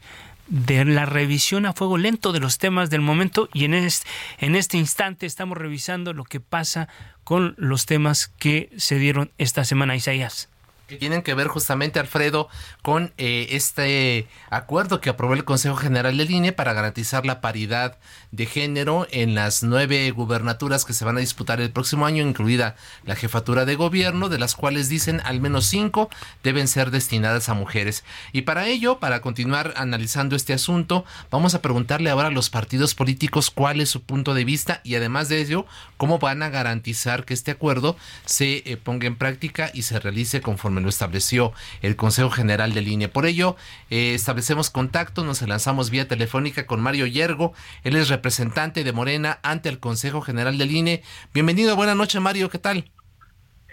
[0.48, 4.08] de la revisión a fuego lento de los temas del momento y en este,
[4.40, 6.88] en este instante estamos revisando lo que pasa
[7.24, 10.50] con los temas que se dieron esta semana, Isaías
[10.88, 12.50] que tienen que ver justamente, Alfredo,
[12.82, 17.98] con eh, este acuerdo que aprobó el Consejo General del INE para garantizar la paridad
[18.32, 22.76] de género en las nueve gubernaturas que se van a disputar el próximo año, incluida
[23.06, 26.10] la jefatura de gobierno, de las cuales dicen al menos cinco
[26.44, 28.04] deben ser destinadas a mujeres.
[28.32, 32.96] Y para ello, para continuar analizando este asunto, vamos a preguntarle ahora a los partidos
[32.96, 35.66] políticos cuál es su punto de vista y además de ello,
[35.98, 40.42] cómo van a garantizar que este acuerdo se eh, ponga en práctica y se realice
[40.42, 43.12] conforme lo estableció el Consejo General de Línea.
[43.12, 43.56] Por ello,
[43.90, 49.40] eh, establecemos contacto, nos lanzamos vía telefónica con Mario Yergo, él es representante de Morena
[49.44, 51.04] ante el Consejo General del INE.
[51.34, 52.86] Bienvenido, buenas noches Mario, ¿qué tal?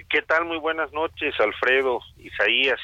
[0.09, 0.45] ¿Qué tal?
[0.45, 2.81] Muy buenas noches, Alfredo, Isaías.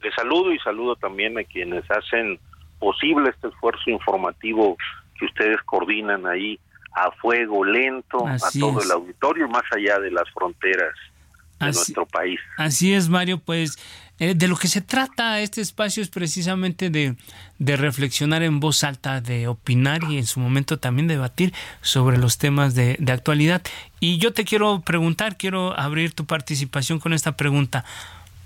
[0.00, 2.38] Les saludo y saludo también a quienes hacen
[2.78, 4.76] posible este esfuerzo informativo
[5.18, 6.60] que ustedes coordinan ahí
[6.92, 10.94] a fuego lento, a todo el auditorio, más allá de las fronteras
[11.60, 12.40] de nuestro país.
[12.56, 13.78] Así es, Mario, pues
[14.18, 17.14] eh, de lo que se trata este espacio es precisamente de,
[17.58, 22.38] de, reflexionar en voz alta, de opinar y en su momento también debatir sobre los
[22.38, 23.62] temas de, de actualidad.
[24.00, 27.84] Y yo te quiero preguntar, quiero abrir tu participación con esta pregunta.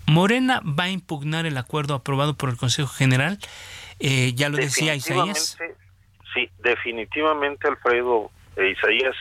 [0.07, 3.39] ¿Morena va a impugnar el acuerdo aprobado por el Consejo General?
[4.01, 5.57] Eh, ya lo decía Isaías.
[6.35, 9.15] Sí, definitivamente, Alfredo e Isaías.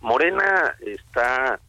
[0.00, 1.60] Morena está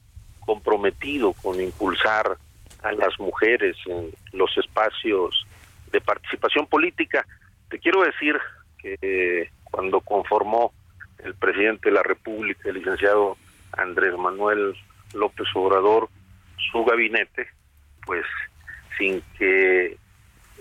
[0.46, 2.38] comprometido con impulsar
[2.84, 5.46] a las mujeres en los espacios
[5.92, 7.26] de participación política.
[7.70, 8.38] Te quiero decir
[8.78, 10.72] que cuando conformó
[11.24, 13.38] el presidente de la República, el licenciado
[13.74, 14.76] Andrés Manuel
[15.14, 16.10] López Obrador,
[16.72, 17.48] su gabinete,
[18.06, 18.26] pues
[18.98, 19.98] sin que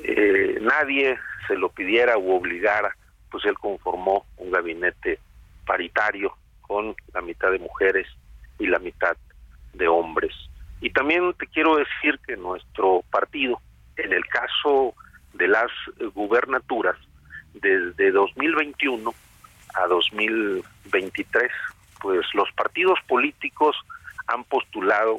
[0.03, 1.17] eh, nadie
[1.47, 2.97] se lo pidiera u obligara,
[3.31, 5.19] pues él conformó un gabinete
[5.67, 8.07] paritario con la mitad de mujeres
[8.59, 9.17] y la mitad
[9.75, 10.33] de hombres.
[10.81, 13.61] Y también te quiero decir que nuestro partido,
[13.97, 14.95] en el caso
[15.33, 15.71] de las
[16.15, 16.97] gubernaturas,
[17.55, 19.15] desde 2021
[19.75, 21.51] a 2023,
[22.01, 23.77] pues los partidos políticos
[24.27, 25.19] han postulado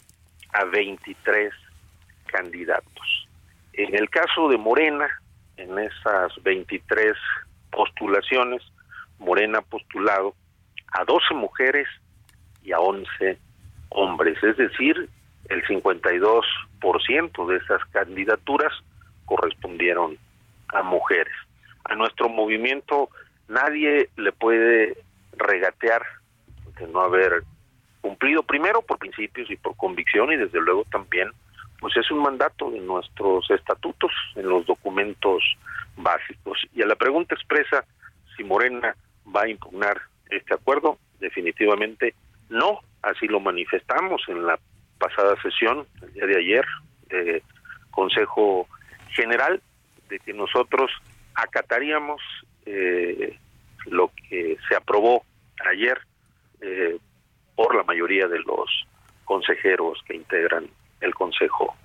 [0.54, 1.54] a 23
[2.28, 3.28] candidatos.
[3.74, 5.08] En el caso de Morena,
[5.58, 7.15] en esas 23
[7.72, 8.62] postulaciones,
[9.20, 10.36] Morena ha postulado
[10.94, 11.88] a 12 mujeres
[12.63, 13.39] y a 11
[13.96, 15.10] hombres, es decir,
[15.50, 18.74] el 52% de esas candidaturas
[19.26, 20.18] correspondieron
[20.74, 21.34] a mujeres.
[21.86, 23.10] A nuestro movimiento
[23.48, 24.98] nadie le puede
[25.38, 26.02] regatear
[26.80, 27.44] de no haber
[28.02, 31.32] cumplido primero por principios y por convicción y desde luego también
[31.80, 35.44] pues es un mandato de nuestros estatutos en los documentos
[35.98, 36.60] básicos.
[36.74, 37.86] Y a la pregunta expresa
[38.36, 38.96] si Morena
[39.34, 42.16] va a impugnar este acuerdo, definitivamente
[42.50, 44.60] no, así lo manifestamos en la
[44.98, 46.66] pasada sesión, el día de ayer,
[47.10, 47.44] de
[47.92, 48.68] Consejo
[49.12, 49.62] General,
[50.10, 50.92] de que nosotros
[51.34, 52.22] acataríamos
[52.66, 53.38] eh,
[53.86, 55.24] lo que se aprobó
[55.70, 56.00] ayer
[56.62, 56.98] eh,
[57.56, 58.88] por la mayoría de los
[59.24, 60.68] consejeros que integran
[61.02, 61.76] el Consejo,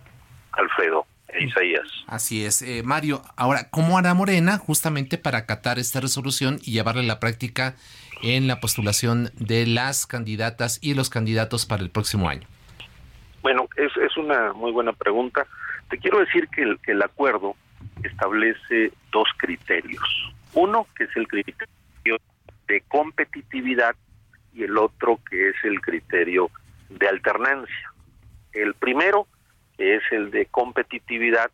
[0.52, 1.06] Alfredo
[1.38, 1.86] Isaías.
[2.06, 2.62] Así es.
[2.62, 7.20] Eh, Mario, ahora, ¿cómo hará Morena justamente para acatar esta resolución y llevarla a la
[7.20, 7.76] práctica
[8.22, 12.46] en la postulación de las candidatas y los candidatos para el próximo año?
[13.42, 15.46] Bueno, es, es una muy buena pregunta.
[15.88, 17.56] Te quiero decir que el, que el acuerdo
[18.02, 20.04] establece dos criterios.
[20.52, 22.18] Uno, que es el criterio
[22.66, 23.94] de competitividad
[24.52, 26.50] y el otro que es el criterio
[26.88, 27.92] de alternancia.
[28.52, 29.26] El primero,
[29.80, 31.50] que es el de competitividad,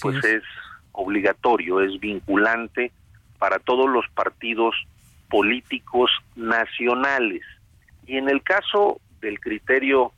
[0.00, 0.44] pues es.
[0.92, 2.92] obligatorio, es vinculante
[3.40, 4.76] para todos los partidos
[5.28, 7.42] políticos nacionales.
[8.06, 10.12] Y en el caso del criterio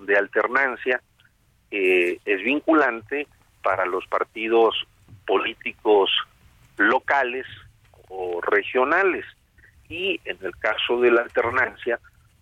[0.00, 1.00] de alternancia,
[1.70, 3.26] eh, es vinculante
[3.62, 4.74] para los partidos
[5.26, 6.10] políticos
[6.76, 7.46] locales
[8.08, 9.24] o regionales
[9.88, 11.98] y en el caso de la alternancia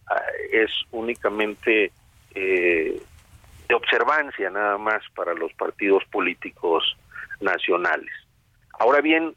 [0.09, 1.93] ah, es únicamente
[2.35, 3.01] eh,
[3.69, 6.97] de observancia nada más para los partidos políticos
[7.41, 8.13] nacionales.
[8.79, 9.35] Ahora bien,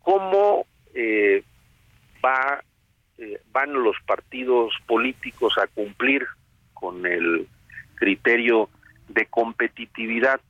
[0.00, 1.42] ¿cómo eh,
[2.24, 2.62] va,
[3.18, 6.26] eh, van los partidos políticos a cumplir
[6.74, 7.48] con el
[7.94, 8.68] criterio
[9.08, 10.40] de competitividad?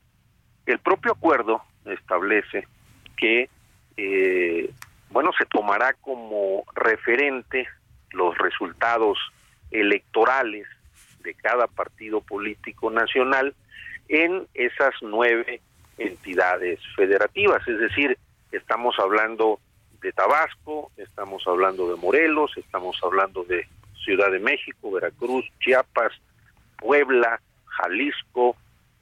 [0.66, 2.66] El propio acuerdo establece
[3.16, 3.48] que
[3.96, 4.70] eh,
[5.10, 7.66] bueno, se tomará como referente
[8.12, 9.18] los resultados
[9.70, 10.66] electorales
[11.22, 13.54] de cada partido político nacional
[14.08, 15.60] en esas nueve
[15.98, 17.66] entidades federativas.
[17.66, 18.16] Es decir,
[18.52, 19.60] estamos hablando
[20.00, 23.66] de Tabasco, estamos hablando de Morelos, estamos hablando de
[24.04, 26.12] Ciudad de México, Veracruz, Chiapas,
[26.78, 28.56] Puebla, Jalisco,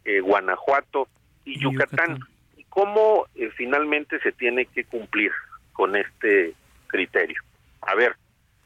[0.05, 1.09] eh, Guanajuato
[1.45, 2.19] y Yucatán.
[2.57, 5.33] ¿Y cómo eh, finalmente se tiene que cumplir?
[5.77, 6.55] con este
[6.87, 7.41] criterio.
[7.83, 8.17] A ver,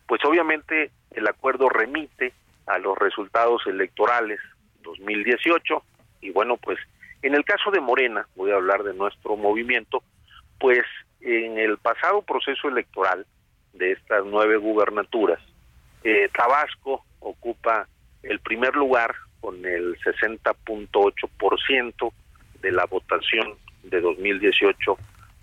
[0.06, 2.32] pues obviamente el acuerdo remite
[2.70, 4.40] a los resultados electorales
[4.82, 5.82] 2018
[6.20, 6.78] y bueno, pues
[7.22, 10.02] en el caso de Morena, voy a hablar de nuestro movimiento,
[10.58, 10.80] pues
[11.20, 13.26] en el pasado proceso electoral
[13.74, 15.38] de estas nueve gubernaturas,
[16.02, 17.86] eh, Tabasco ocupa
[18.22, 22.12] el primer lugar con el 60.8%
[22.60, 24.96] de la votación de 2018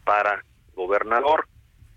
[0.04, 0.44] para
[0.76, 1.48] gobernador.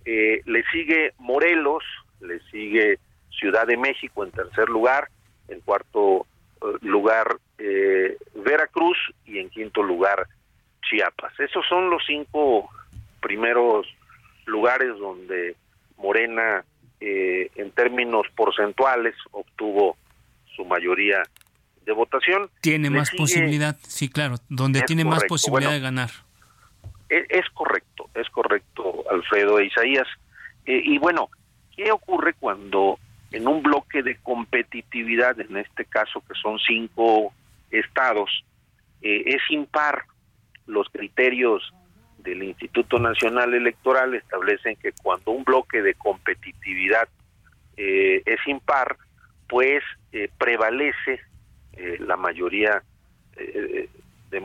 [0.05, 1.83] Eh, le sigue Morelos,
[2.21, 2.99] le sigue
[3.31, 5.09] Ciudad de México en tercer lugar,
[5.51, 6.27] en cuarto
[6.63, 10.27] eh, lugar eh, Veracruz y en quinto lugar
[10.89, 11.39] Chiapas.
[11.39, 12.71] Esos son los cinco
[13.21, 13.87] primeros
[14.47, 15.57] lugares donde
[15.99, 16.65] Morena
[17.03, 19.97] en términos porcentuales obtuvo
[20.55, 21.23] su mayoría
[21.85, 22.51] de votación.
[22.61, 26.11] Tiene más posibilidad, sí, claro, donde tiene más posibilidad de ganar.
[27.09, 30.07] Es, es, correcto, es correcto, Alfredo e Isaías.
[30.67, 31.29] Eh, y bueno,
[31.77, 32.99] ¿qué ocurre cuando
[33.33, 37.33] en un bloque de competitividad, en este caso que son cinco
[37.71, 38.45] estados,
[39.03, 40.05] eh, es impar
[40.67, 41.73] los criterios
[42.19, 47.09] del Instituto Nacional Electoral establecen que cuando un bloque de competitividad
[47.77, 48.97] eh, es impar,
[49.49, 49.83] pues
[50.39, 51.21] prevalece
[52.01, 52.83] la mayoría
[53.37, 54.43] de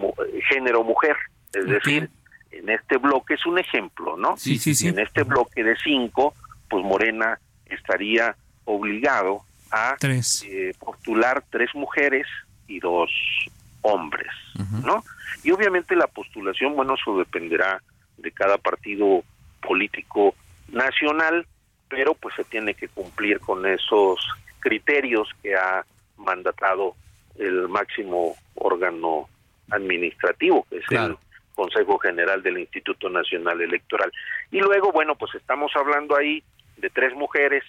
[0.48, 1.18] género mujer,
[1.54, 2.10] es decir,
[2.52, 4.38] en este bloque es un ejemplo, ¿no?
[4.38, 4.88] Sí, sí, sí.
[4.88, 6.34] En este bloque de cinco,
[6.70, 12.28] pues Morena estaría obligado a eh, postular tres mujeres
[12.68, 13.10] y dos
[13.82, 14.32] hombres,
[14.84, 15.04] ¿no?
[15.44, 17.82] Y obviamente la postulación, bueno, eso dependerá
[18.18, 19.24] de cada partido
[19.62, 20.34] político
[20.70, 21.46] nacional,
[21.90, 24.20] pero pues se tiene que cumplir con esos
[24.60, 25.86] criterios que ha
[26.18, 26.96] mandatado
[27.38, 29.28] el máximo órgano
[29.70, 31.18] administrativo, que es el
[31.54, 34.12] Consejo General del Instituto Nacional Electoral.
[34.52, 36.44] Y luego, bueno, pues estamos hablando ahí
[36.78, 37.64] de tres mujeres,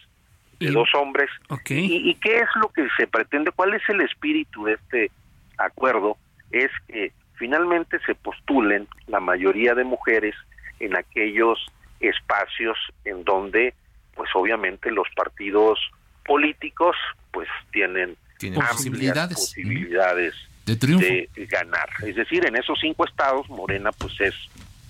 [0.58, 1.30] de dos hombres.
[1.68, 3.50] Y, qué es lo que se pretende?
[3.52, 5.10] ¿Cuál es el espíritu de este
[5.58, 6.16] acuerdo?
[6.50, 10.34] Es que finalmente se postulen la mayoría de mujeres
[10.80, 11.58] en aquellos
[12.00, 13.74] espacios en donde,
[14.14, 15.78] pues obviamente los partidos
[16.24, 16.96] políticos,
[17.30, 18.16] pues tienen,
[18.54, 20.34] posibilidades, posibilidades
[20.64, 21.88] de, ganar.
[22.04, 24.34] Es decir, en esos cinco estados Morena pues es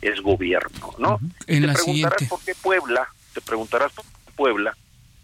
[0.02, 1.18] es gobierno, ¿no?
[1.46, 4.76] te preguntarás por qué Puebla, te preguntarás por qué Puebla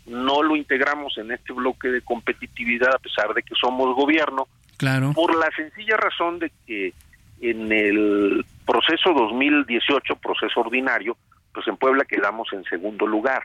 [0.06, 4.48] no lo integramos en este bloque de competitividad a pesar de que somos gobierno.
[4.76, 5.12] Claro.
[5.12, 6.92] Por la sencilla razón de que
[7.40, 11.16] en el proceso 2018, proceso ordinario,
[11.52, 13.42] pues en Puebla quedamos en segundo lugar.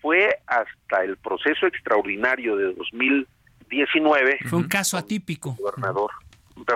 [0.00, 4.38] Fue hasta el proceso extraordinario de 2019.
[4.46, 5.56] Fue un caso atípico.
[5.58, 6.10] Gobernador.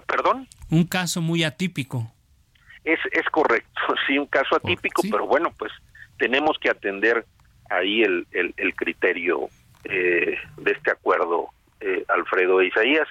[0.07, 0.49] ¿Perdón?
[0.71, 2.11] Un caso muy atípico.
[2.85, 5.73] Es, es correcto, sí, un caso atípico, pero bueno, pues
[6.19, 7.27] tenemos que atender
[7.69, 9.49] ahí el, el, criterio
[9.85, 11.49] eh, de este acuerdo,
[11.81, 13.09] eh, Alfredo e Isaías.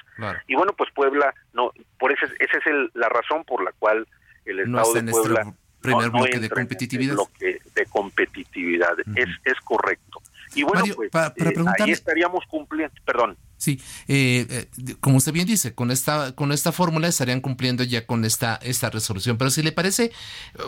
[0.47, 4.07] Y bueno, pues Puebla, no, por esa es la razón por la cual
[4.45, 7.13] el Estado de Puebla primer bloque de competitividad.
[7.13, 10.21] bloque de competitividad, es, es correcto.
[10.55, 13.37] Y bueno, pues para, eh, ahí estaríamos cumpliendo, perdón.
[13.57, 18.05] Sí, eh, eh, como usted bien dice, con esta con esta fórmula estarían cumpliendo ya
[18.05, 19.37] con esta esta resolución.
[19.37, 20.11] Pero si le parece,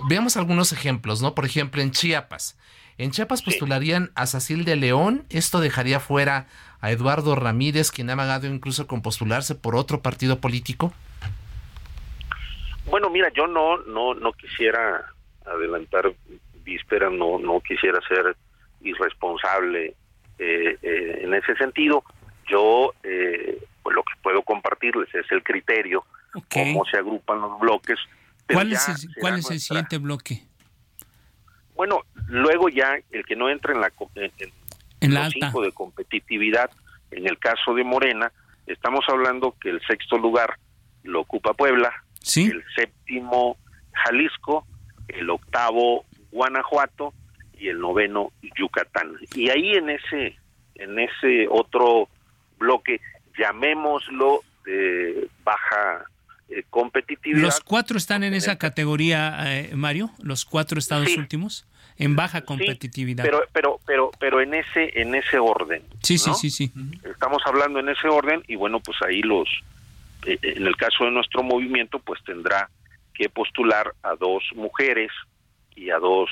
[0.07, 1.33] veamos algunos ejemplos, ¿no?
[1.33, 2.57] Por ejemplo, en Chiapas.
[2.99, 5.23] En Chiapas postularían a Sacil de León.
[5.29, 6.47] Esto dejaría fuera
[6.81, 10.91] a Eduardo Ramírez, quien ha amagado incluso con postularse por otro partido político.
[12.87, 15.13] Bueno, mira, yo no no no quisiera
[15.45, 16.13] adelantar
[16.65, 18.35] víspera, no no quisiera ser
[18.81, 19.95] irresponsable
[20.37, 22.03] eh, eh, en ese sentido.
[22.49, 26.03] Yo eh, pues lo que puedo compartirles es el criterio,
[26.51, 27.97] cómo se agrupan los bloques.
[28.51, 30.48] ¿Cuál es el, cuál es el siguiente bloque?
[31.79, 33.89] Bueno, luego ya el que no entra en la
[34.99, 36.69] en, la cinco de competitividad,
[37.09, 38.33] en el caso de Morena,
[38.67, 40.57] estamos hablando que el sexto lugar
[41.03, 41.93] lo ocupa Puebla,
[42.35, 43.55] el séptimo
[43.93, 44.67] Jalisco,
[45.07, 46.03] el octavo
[46.33, 47.13] Guanajuato
[47.57, 49.15] y el noveno Yucatán.
[49.33, 50.35] Y ahí en ese
[50.75, 52.09] en ese otro
[52.57, 52.99] bloque,
[53.37, 56.03] llamémoslo de baja
[56.49, 57.41] eh, competitividad.
[57.41, 60.11] ¿Los cuatro están en esa categoría, eh, Mario?
[60.21, 61.65] ¿Los cuatro estados últimos?
[61.97, 63.25] En baja competitividad.
[63.25, 65.83] pero, pero, pero, pero en ese, en ese orden.
[66.01, 66.71] Sí, sí, sí, sí.
[67.03, 69.49] Estamos hablando en ese orden y bueno, pues ahí los,
[70.25, 72.69] eh, en el caso de nuestro movimiento, pues tendrá
[73.13, 75.11] que postular a dos mujeres
[75.75, 76.29] y a dos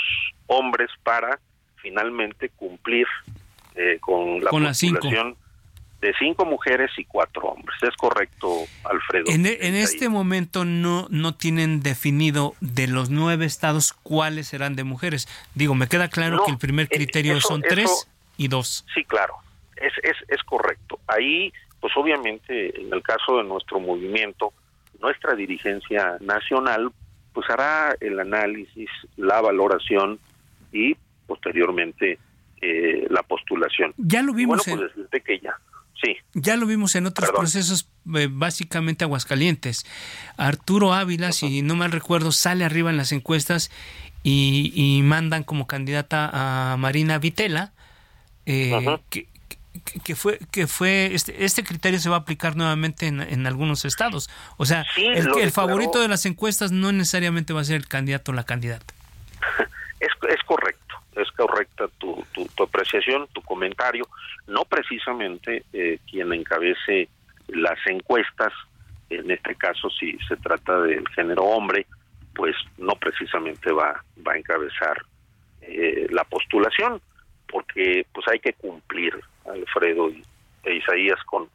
[0.48, 1.40] hombres para
[1.76, 3.08] finalmente cumplir
[3.76, 4.66] eh, con la con
[6.02, 7.78] de cinco mujeres y cuatro hombres.
[7.82, 9.26] Es correcto, Alfredo.
[9.28, 14.84] En, e, este momento no, no tienen definido de los nueve estados cuáles serán de
[14.84, 15.28] mujeres.
[15.56, 18.86] Digo, me queda claro que el primer eh, criterio son tres y dos.
[18.94, 19.34] Sí, claro,
[19.76, 21.00] es, es, es correcto.
[21.08, 24.54] Ahí, pues obviamente, en el caso de nuestro movimiento,
[25.00, 26.92] nuestra dirigencia nacional
[27.38, 30.18] pues hará el análisis, la valoración
[30.72, 30.96] y
[31.28, 32.18] posteriormente
[32.62, 33.94] eh, la postulación.
[33.98, 35.56] Ya lo vimos bueno, pues que ya,
[36.02, 36.18] sí.
[36.34, 39.86] Ya lo vimos en otros procesos, eh, básicamente Aguascalientes.
[40.38, 43.72] Arturo Ávila, si no mal recuerdo, sale arriba en las encuestas
[44.24, 47.72] y, mandan como candidata a Marina Vitela,
[48.46, 48.72] eh,
[49.10, 49.28] que,
[50.04, 54.30] que fue que fue este este criterio se va a aplicar nuevamente en, algunos estados.
[54.58, 58.32] O sea el, el favorito de las encuestas no necesariamente va a ser el candidato
[58.32, 58.94] o la candidata.
[60.00, 60.77] Es, es correcto
[61.18, 64.08] es correcta tu, tu, apreciación tu comentario
[64.48, 67.10] no precisamente eh, quien encabece
[67.48, 68.54] las encuestas
[69.10, 71.86] en este caso si se trata del género hombre
[72.36, 74.98] pues no precisamente va va a encabezar
[75.62, 77.02] eh, la postulación
[77.48, 79.14] porque pues hay que cumplir
[79.46, 80.24] Alfredo y,
[80.64, 81.50] e Isaías con,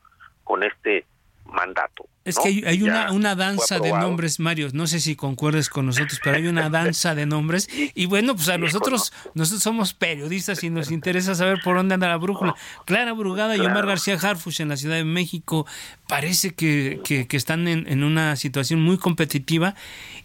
[0.45, 1.05] con este
[1.47, 2.07] mandato.
[2.25, 4.69] Es que hay, una, una danza de nombres, Mario.
[4.73, 7.69] No sé si concuerdes con nosotros, pero hay una danza de nombres.
[7.95, 12.07] Y bueno, pues a nosotros, nosotros somos periodistas y nos interesa saber por dónde anda
[12.07, 12.55] la brújula.
[12.85, 15.67] Clara Brugada y Omar García Harfuch en la Ciudad de México
[16.07, 19.75] parece que, que, están en, en, una situación muy competitiva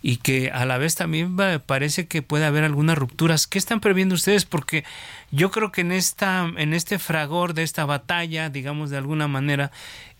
[0.03, 1.35] y que a la vez también
[1.65, 3.47] parece que puede haber algunas rupturas.
[3.47, 4.45] ¿Qué están previendo ustedes?
[4.45, 4.83] Porque
[5.31, 9.71] yo creo que en esta, en este fragor de esta batalla, digamos de alguna manera,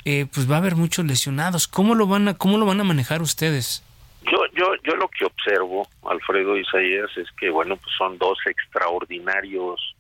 [0.05, 1.67] eh, pues va a haber muchos lesionados.
[1.67, 3.83] ¿Cómo lo van a, cómo lo van a manejar ustedes?
[4.23, 9.95] Yo, yo, yo lo que observo, Alfredo Isaías, es que bueno, pues son dos extraordinarios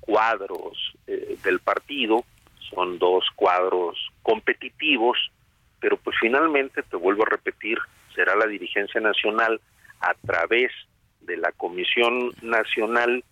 [0.00, 2.24] cuadros eh, del partido,
[2.70, 5.18] son dos cuadros competitivos,
[5.80, 7.78] pero pues finalmente, te vuelvo a repetir,
[8.14, 9.60] será la dirigencia nacional
[10.00, 10.72] a través
[11.20, 13.22] de la Comisión Nacional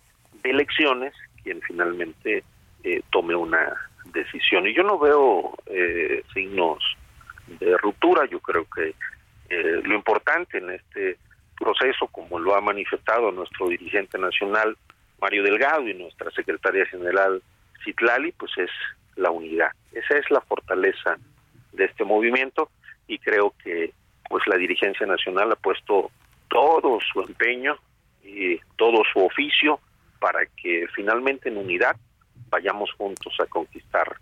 [0.43, 1.13] de Elecciones
[1.47, 2.43] quien finalmente
[2.83, 3.73] eh, tome una
[4.11, 4.67] decisión.
[4.67, 6.83] Y yo no veo eh, signos
[7.47, 8.93] de ruptura, yo creo que
[9.49, 11.17] eh, lo importante en este
[11.57, 14.77] proceso, como lo ha manifestado nuestro dirigente nacional
[15.19, 17.41] Mario Delgado y nuestra secretaria general
[17.83, 18.69] Citlali, pues es
[19.15, 19.71] la unidad.
[19.91, 21.17] Esa es la fortaleza
[21.71, 22.69] de este movimiento
[23.07, 23.93] y creo que
[24.29, 26.11] pues la dirigencia nacional ha puesto
[26.49, 27.77] todo su empeño
[28.23, 29.79] y todo su oficio
[30.19, 31.95] para que finalmente en unidad
[32.49, 34.17] vayamos juntos a conquistar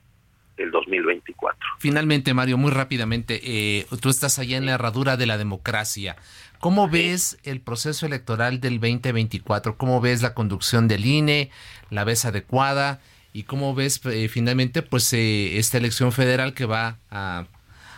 [0.58, 1.60] el 2024.
[1.80, 6.16] Finalmente, Mario, muy rápidamente, eh, tú estás allá en la herradura de la democracia.
[6.60, 9.78] ¿Cómo ves el proceso electoral del 2024?
[9.78, 11.52] ¿Cómo ves la conducción del INE?
[11.90, 13.02] ¿La ves adecuada?
[13.34, 17.46] ¿Y cómo ves eh, finalmente pues eh, esta elección federal que va a,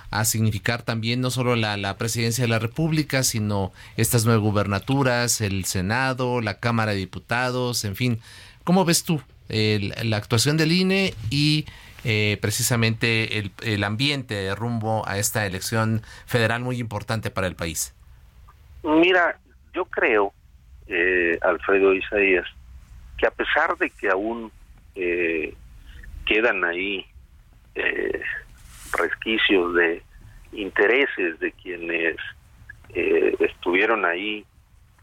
[0.10, 5.42] a significar también no solo la, la presidencia de la República, sino estas nueve gubernaturas,
[5.42, 8.20] el Senado, la Cámara de Diputados, en fin.
[8.64, 11.66] ¿Cómo ves tú la actuación del INE y
[12.04, 17.94] eh, precisamente el, el ambiente rumbo a esta elección federal muy importante para el país?
[18.84, 19.40] Mira,
[19.74, 20.34] yo creo,
[20.88, 22.46] eh, Alfredo Isaías,
[23.18, 24.52] que a pesar de que aún
[24.96, 25.54] eh,
[26.26, 27.06] quedan ahí
[27.76, 28.22] eh,
[28.94, 30.02] resquicios de
[30.52, 32.16] intereses de quienes
[32.94, 34.46] eh, estuvieron ahí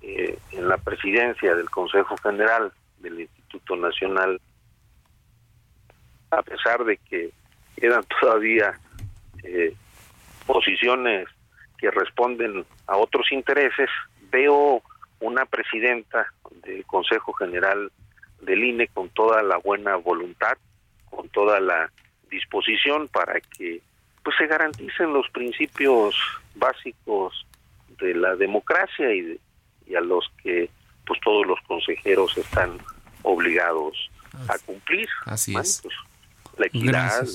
[0.00, 3.20] eh, en la presidencia del Consejo General del
[3.76, 4.40] Nacional,
[6.30, 7.30] a pesar de que
[7.76, 8.78] quedan todavía
[9.42, 9.74] eh,
[10.46, 11.28] posiciones
[11.78, 13.90] que responden a otros intereses,
[14.30, 14.82] veo
[15.20, 16.26] una presidenta
[16.62, 17.90] del Consejo General
[18.40, 20.56] del INE con toda la buena voluntad,
[21.08, 21.90] con toda la
[22.30, 23.80] disposición para que
[24.22, 26.16] pues se garanticen los principios
[26.54, 27.46] básicos
[28.00, 29.38] de la democracia y,
[29.86, 30.68] y a los que
[31.06, 32.78] pues todos los consejeros están
[33.24, 34.10] obligados
[34.48, 35.08] a cumplir.
[35.26, 35.80] Así es.
[35.82, 35.94] Pues,
[36.56, 37.26] la equidad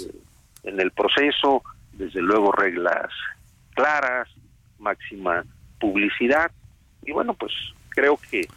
[0.64, 1.62] en el proceso,
[1.94, 3.12] desde luego reglas
[3.76, 4.30] claras,
[4.78, 5.44] máxima
[5.80, 6.52] publicidad
[7.04, 7.52] y bueno pues
[7.90, 8.48] creo que,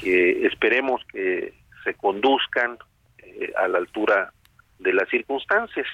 [0.00, 2.76] que esperemos que se conduzcan
[3.18, 4.32] eh, a la altura
[4.78, 5.86] de las circunstancias.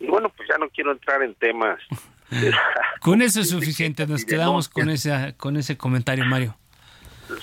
[0.00, 1.80] Y bueno, pues ya no quiero entrar en temas.
[3.00, 6.56] con eso es suficiente, nos quedamos con ese, con ese comentario, Mario.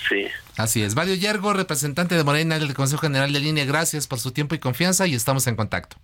[0.08, 0.26] Sí.
[0.56, 0.96] Así es.
[0.96, 4.58] Mario Yergo, representante de Morena del Consejo General de Línea, gracias por su tiempo y
[4.58, 5.96] confianza y estamos en contacto.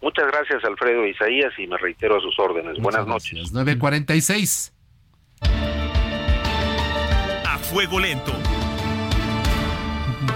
[0.00, 2.78] Muchas gracias, Alfredo Isaías, y me reitero a sus órdenes.
[2.78, 3.52] Buenas noches.
[3.52, 4.72] 946.
[7.44, 8.32] A fuego lento.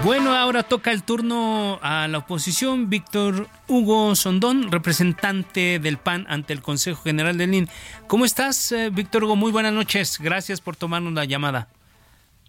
[0.03, 2.89] Bueno, ahora toca el turno a la oposición.
[2.89, 7.69] Víctor Hugo Sondón, representante del PAN ante el Consejo General del IN.
[8.07, 9.37] ¿Cómo estás, eh, Víctor Hugo?
[9.37, 10.19] Muy buenas noches.
[10.19, 11.69] Gracias por tomarnos la llamada.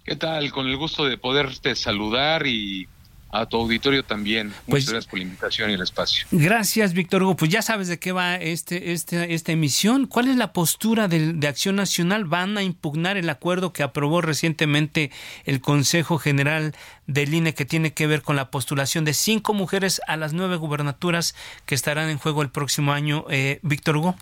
[0.05, 0.51] ¿Qué tal?
[0.53, 2.87] Con el gusto de poderte saludar y
[3.31, 4.49] a tu auditorio también.
[4.49, 6.25] Muchas Pues- gracias por la invitación y el espacio.
[6.31, 7.35] Gracias, Víctor Hugo.
[7.35, 10.07] Pues ya sabes de qué va este, este, esta emisión.
[10.07, 12.27] ¿Cuál es la postura del- de, Acción Nacional?
[12.27, 15.11] ¿Van a impugnar el acuerdo que aprobó recientemente
[15.47, 16.77] el Consejo General
[17.09, 20.55] del INE que tiene que ver con la postulación de cinco mujeres a las nueve
[20.57, 21.35] gubernaturas
[21.67, 23.25] que estarán en juego el próximo año?
[23.31, 24.17] Eh, Víctor Hugo.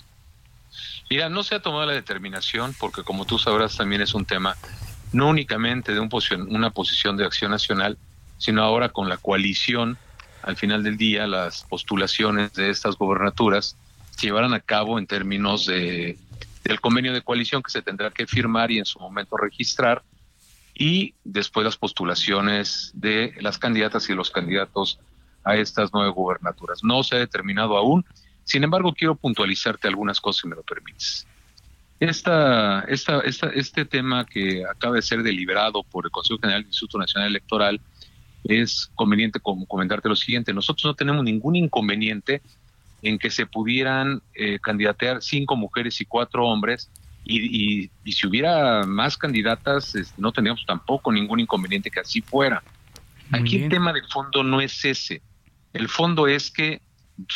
[1.11, 4.57] Mira, no se ha tomado la determinación porque como tú sabrás también es un tema
[5.13, 6.11] no únicamente de un
[6.49, 7.99] una posición de acción nacional,
[8.39, 9.99] sino ahora con la coalición,
[10.43, 13.77] al final del día las postulaciones de estas gobernaturas
[14.11, 16.19] se llevarán a cabo en términos de,
[16.65, 20.03] del convenio de coalición que se tendrá que firmar y en su momento registrar
[20.75, 24.99] y después las postulaciones de las candidatas y los candidatos
[25.45, 26.83] a estas nueve gubernaturas.
[26.83, 28.05] No se ha determinado aún,
[28.45, 31.27] sin embargo quiero puntualizarte algunas cosas si me lo permites.
[32.09, 36.69] Esta, esta, esta, este tema que acaba de ser deliberado por el Consejo General del
[36.71, 37.81] Instituto Nacional Electoral
[38.43, 40.53] es conveniente comentarte lo siguiente.
[40.53, 42.43] Nosotros no tenemos ningún inconveniente
[43.03, 46.91] en que se pudieran eh, candidatear cinco mujeres y cuatro hombres
[47.25, 47.37] y,
[47.85, 52.65] y- y si hubiera más candidatas este, no tendríamos tampoco ningún inconveniente que así fuera.
[53.31, 55.23] Aquí el tema de fondo no es ese.
[55.73, 56.81] El fondo es que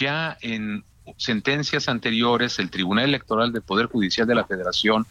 [0.00, 0.82] ya en
[1.16, 5.06] sentencias anteriores el Tribunal Electoral del Poder Judicial de la Federación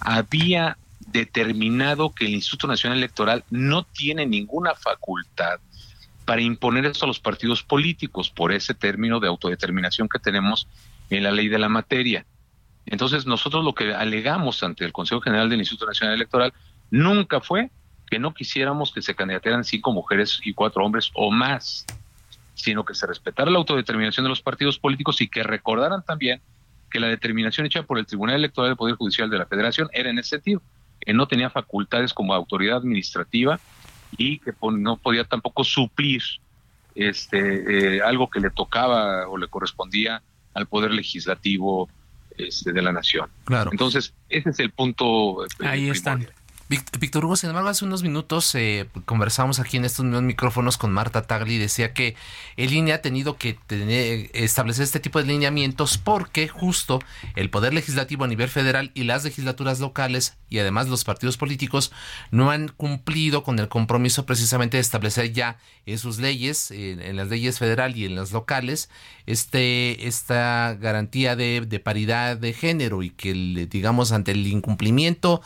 [0.00, 5.60] había determinado que el Instituto Nacional Electoral no tiene ninguna facultad
[6.24, 10.68] para imponer esto a los partidos políticos por ese término de autodeterminación que tenemos
[11.08, 12.26] en la ley de la materia.
[12.84, 16.52] Entonces nosotros lo que alegamos ante el Consejo General del Instituto Nacional Electoral
[16.90, 17.70] nunca fue
[18.10, 21.84] que no quisiéramos que se candidatearan cinco mujeres y cuatro hombres o más,
[22.58, 26.40] sino que se respetara la autodeterminación de los partidos políticos y que recordaran también
[26.90, 30.10] que la determinación hecha por el Tribunal Electoral del Poder Judicial de la Federación era
[30.10, 30.60] en ese sentido,
[31.00, 33.60] que no tenía facultades como autoridad administrativa
[34.16, 36.22] y que no podía tampoco suplir
[36.94, 40.20] este eh, algo que le tocaba o le correspondía
[40.54, 41.88] al poder legislativo
[42.36, 43.28] este, de la nación.
[43.44, 43.70] Claro.
[43.70, 45.44] Entonces, ese es el punto.
[45.44, 46.26] eh, Ahí están.
[46.68, 50.92] Víctor Hugo, sin embargo, hace unos minutos eh, conversamos aquí en estos mismos micrófonos con
[50.92, 52.14] Marta Tagli y decía que
[52.58, 57.00] el INE ha tenido que tener- establecer este tipo de lineamientos porque justo
[57.36, 61.90] el Poder Legislativo a nivel federal y las legislaturas locales y además los partidos políticos
[62.30, 65.56] no han cumplido con el compromiso precisamente de establecer ya
[65.86, 68.90] en sus leyes, en, las leyes federal y en las locales,
[69.24, 73.32] este, esta garantía de, paridad de género y que,
[73.70, 75.40] digamos, ante el incumplimiento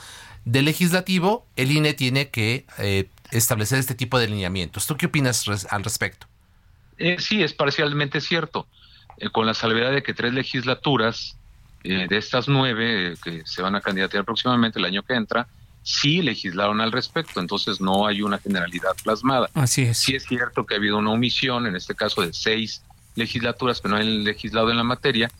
[0.44, 4.86] del legislativo, el INE tiene que eh, establecer este tipo de lineamientos.
[4.86, 6.26] ¿Tú qué opinas res- al respecto?
[6.98, 8.66] Eh, sí, es parcialmente cierto,
[9.18, 11.36] eh, con la salvedad de que tres legislaturas
[11.84, 15.48] eh, de estas nueve que se van a candidatear próximamente el año que entra,
[15.82, 19.50] sí legislaron al respecto, entonces no hay una generalidad plasmada.
[19.54, 19.98] Así es.
[19.98, 22.82] Sí es cierto que ha habido una omisión, en este caso de seis
[23.16, 25.30] legislaturas que no han legislado en la materia,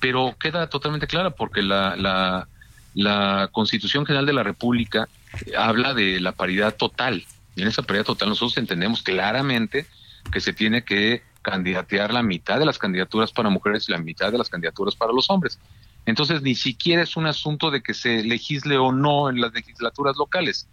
[0.00, 2.48] pero queda totalmente clara porque la, la,
[2.94, 5.08] la Constitución General de la República
[5.56, 7.24] habla de la paridad total.
[7.54, 9.86] Y en esa paridad total nosotros entendemos claramente
[10.30, 14.30] que se tiene que candidatear la mitad de las candidaturas para mujeres y la mitad
[14.30, 15.58] de las candidaturas para los hombres.
[16.06, 20.16] Entonces, ni siquiera es un asunto de que se legisle o no en las legislaturas
[20.16, 20.68] locales.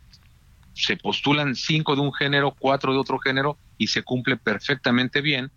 [0.74, 5.51] Se postulan cinco de un género, cuatro de otro género y se cumple perfectamente bien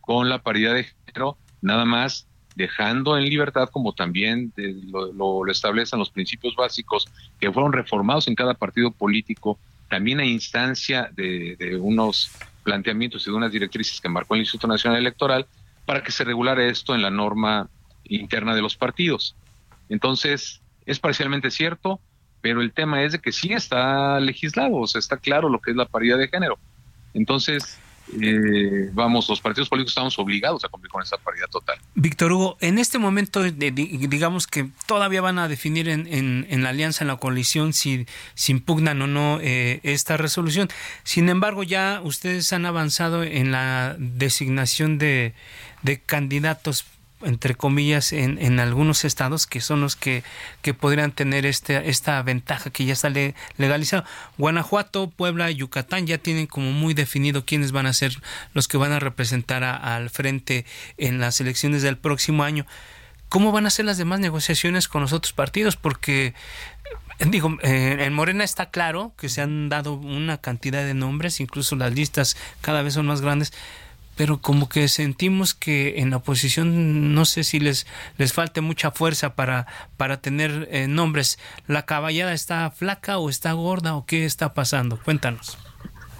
[0.00, 2.26] con la paridad de género, nada más
[2.60, 7.08] dejando en libertad, como también lo, establecen los principios básicos
[7.40, 9.58] que fueron reformados en cada partido político,
[9.88, 12.30] también a instancia de, de unos
[12.62, 15.46] planteamientos y de unas directrices que marcó el Instituto Nacional Electoral
[15.86, 17.68] para que se regulara esto en la norma
[18.04, 19.34] interna de los partidos.
[19.88, 22.00] Entonces, es parcialmente cierto,
[22.40, 25.70] pero el tema es de que sí está legislado, o sea, está claro lo que
[25.70, 26.58] es la paridad de género.
[27.14, 27.78] Entonces,
[28.20, 31.78] eh, vamos, los partidos políticos estamos obligados a cumplir con esa paridad total.
[31.94, 37.04] Víctor Hugo, en este momento, digamos que todavía van a definir en, en, la alianza,
[37.04, 40.68] en la coalición, si, si impugnan o no eh, esta resolución.
[41.04, 45.34] Sin embargo, ya ustedes han avanzado en la designación de,
[45.82, 46.84] de candidatos
[47.22, 50.22] entre comillas, en, en algunos estados que son los que,
[50.62, 53.10] que podrían tener este, esta ventaja que ya está
[53.56, 54.04] legalizado.
[54.38, 58.20] Guanajuato, Puebla, Yucatán ya tienen como muy definido quiénes van a ser
[58.54, 60.64] los que van a representar al frente
[60.96, 62.66] en las elecciones del próximo año.
[63.28, 65.76] ¿Cómo van a ser las demás negociaciones con los otros partidos?
[65.76, 66.34] Porque
[67.26, 71.76] Digo, eh, en Morena está claro que se han dado una cantidad de nombres, incluso
[71.76, 73.52] las listas cada vez son más grandes,
[74.20, 77.86] pero como que sentimos que en la oposición no sé si les
[78.18, 79.66] les falte mucha fuerza para
[79.96, 81.38] para tener eh, nombres.
[81.66, 84.98] ¿La caballada está flaca o está gorda o qué está pasando?
[85.02, 85.56] Cuéntanos.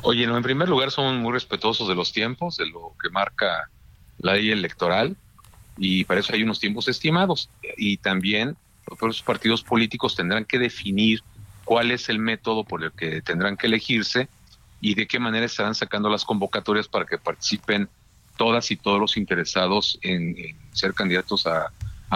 [0.00, 3.68] Oye, no, en primer lugar son muy respetuosos de los tiempos, de lo que marca
[4.16, 5.14] la ley electoral
[5.76, 8.56] y para eso hay unos tiempos estimados y también
[8.98, 11.20] los partidos políticos tendrán que definir
[11.66, 14.30] cuál es el método por el que tendrán que elegirse
[14.80, 17.88] y de qué manera estarán sacando las convocatorias para que participen
[18.36, 20.34] todas y todos los interesados en,
[20.72, 21.70] ser candidatos a,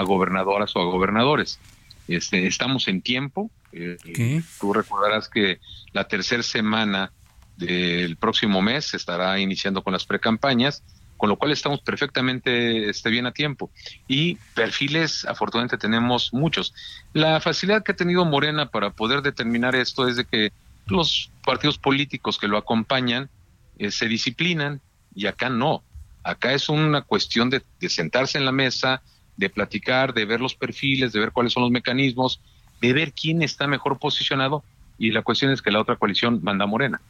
[0.04, 1.60] gobernadoras o a gobernadores.
[2.08, 3.50] Este, estamos en tiempo.
[3.72, 5.60] Eh, tú recordarás que
[5.92, 7.12] la tercera semana
[7.56, 10.82] del próximo mes se estará iniciando con las precampañas,
[11.16, 13.70] con lo cual estamos perfectamente este, bien a tiempo.
[14.08, 16.74] Y perfiles, afortunadamente, tenemos muchos.
[17.12, 20.52] La facilidad que ha tenido Morena para poder determinar esto es de que
[20.86, 23.30] los partidos políticos que lo acompañan
[23.78, 24.80] eh, se disciplinan
[25.14, 25.82] y acá no.
[26.22, 29.02] Acá es una cuestión de, sentarse en la mesa,
[29.36, 32.40] de platicar, de ver los perfiles, de ver cuáles son los mecanismos,
[32.80, 34.64] de ver quién está mejor posicionado
[34.98, 37.00] y la cuestión es que la otra coalición manda Morena.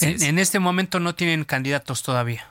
[0.00, 2.48] en, en, este momento no tienen candidatos todavía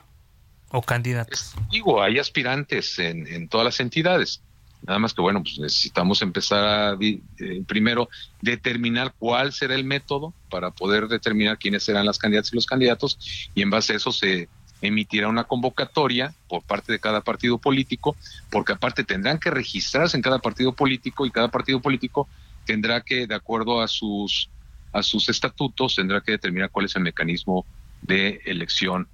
[0.70, 1.54] o candidatos.
[1.70, 4.40] digo, hay aspirantes en, en todas las entidades.
[4.82, 7.20] Nada más que, bueno, pues necesitamos empezar a eh,
[7.66, 8.08] primero
[8.40, 13.50] determinar cuál será el método para poder determinar quiénes serán las candidatas y los candidatos
[13.54, 14.48] y en base a eso se
[14.80, 18.16] emitirá una convocatoria por parte de cada partido político,
[18.50, 22.28] porque aparte tendrán que registrarse en cada partido político y cada partido político
[22.66, 24.50] tendrá que, de acuerdo a sus
[24.92, 27.64] a sus estatutos, tendrá que determinar cuál es el mecanismo
[28.02, 29.08] de elección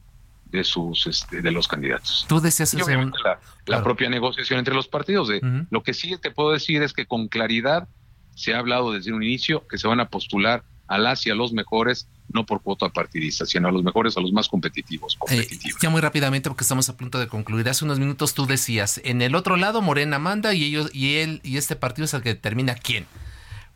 [0.51, 2.26] de sus este, de los candidatos.
[2.28, 3.18] Tú decías y obviamente
[3.66, 5.28] la, propia negociación entre los partidos.
[5.28, 5.40] De,
[5.70, 7.88] Lo que sí te puedo decir es que con claridad
[8.34, 11.34] se ha hablado desde un inicio que se van a postular a las y a
[11.34, 15.14] los mejores, no por cuota partidista, sino a los mejores, a los más competitivos.
[15.14, 15.80] Eh, competitivos.
[15.80, 17.68] ya muy rápidamente, porque estamos a punto de concluir.
[17.68, 21.40] Hace unos minutos tú decías, en el otro lado Morena manda y ellos y él
[21.44, 23.07] y este partido es el que determina quién.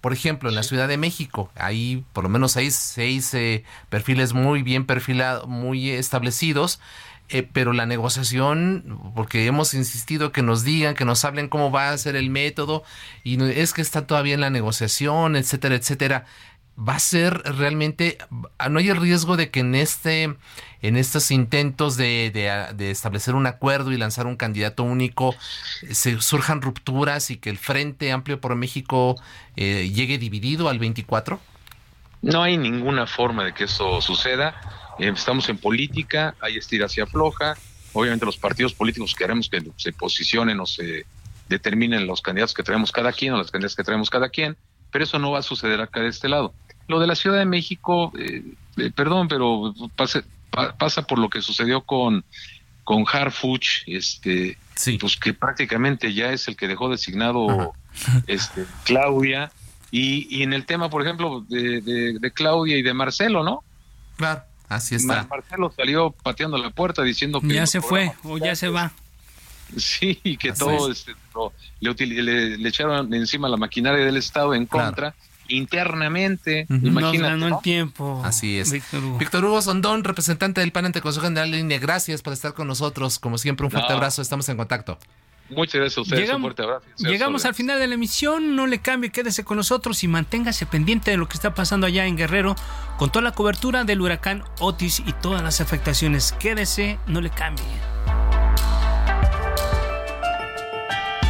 [0.02, 4.34] Por ejemplo, en la Ciudad de México, hay por lo menos seis, seis eh, perfiles
[4.34, 6.80] muy bien perfilados, muy establecidos,
[7.28, 11.90] eh, pero la negociación, porque hemos insistido que nos digan, que nos hablen cómo va
[11.90, 12.82] a ser el método,
[13.24, 16.26] y es que está todavía en la negociación, etcétera, etcétera
[16.78, 18.18] va a ser realmente,
[18.70, 20.34] no hay el riesgo de que en este,
[20.80, 22.30] en estos intentos de,
[22.74, 25.34] de, establecer un acuerdo y lanzar un candidato único,
[25.90, 29.20] se surjan rupturas y que el Frente Amplio por México
[29.56, 31.40] eh, llegue dividido al 24?
[32.22, 34.54] No hay ninguna forma de que eso suceda.
[34.98, 37.56] Eh, estamos en política, hay estira hacia floja.
[37.92, 41.04] Obviamente los partidos políticos queremos que se posicionen o se
[41.48, 44.56] determinen los candidatos que traemos cada quien o las candidatas que traemos cada quien
[44.92, 46.54] pero eso no va a suceder acá de este lado.
[46.86, 48.44] Lo de la Ciudad de México, eh,
[48.76, 50.22] eh, perdón, pero pasa,
[50.78, 52.24] pasa por lo que sucedió con,
[52.84, 54.58] con Harfuch, este,
[55.00, 57.74] pues que prácticamente ya es el que dejó designado
[58.26, 59.50] este, Claudia,
[59.90, 63.62] y, y, en el tema, por ejemplo, de, de, Claudia y de Marcelo, ¿no?
[64.16, 65.26] Claro, así está.
[65.28, 67.48] Marcelo salió pateando la puerta diciendo que...
[67.48, 68.92] Ya se fue o ya se va.
[69.76, 71.14] Sí, que todo este,
[71.80, 75.14] le, le, echaron encima la maquinaria del Estado en contra
[75.48, 76.66] internamente.
[76.68, 77.36] Imagínate.
[77.36, 78.22] Nos el tiempo.
[78.24, 78.72] Así es.
[78.72, 79.62] Víctor Hugo.
[79.62, 83.18] Sondón, representante del PAN ante Consejo General de Línea, gracias por estar con nosotros.
[83.18, 84.22] Como siempre, un fuerte abrazo.
[84.22, 84.98] Estamos en contacto.
[85.50, 86.20] Muchas gracias a ustedes.
[86.22, 86.86] Llegamos, un fuerte abrazo.
[86.98, 88.56] Llegamos al final de la emisión.
[88.56, 92.06] No le cambie, quédese con nosotros y manténgase pendiente de lo que está pasando allá
[92.06, 92.56] en Guerrero
[92.98, 96.32] con toda la cobertura del huracán Otis y todas las afectaciones.
[96.32, 97.91] Quédese, no le cambie.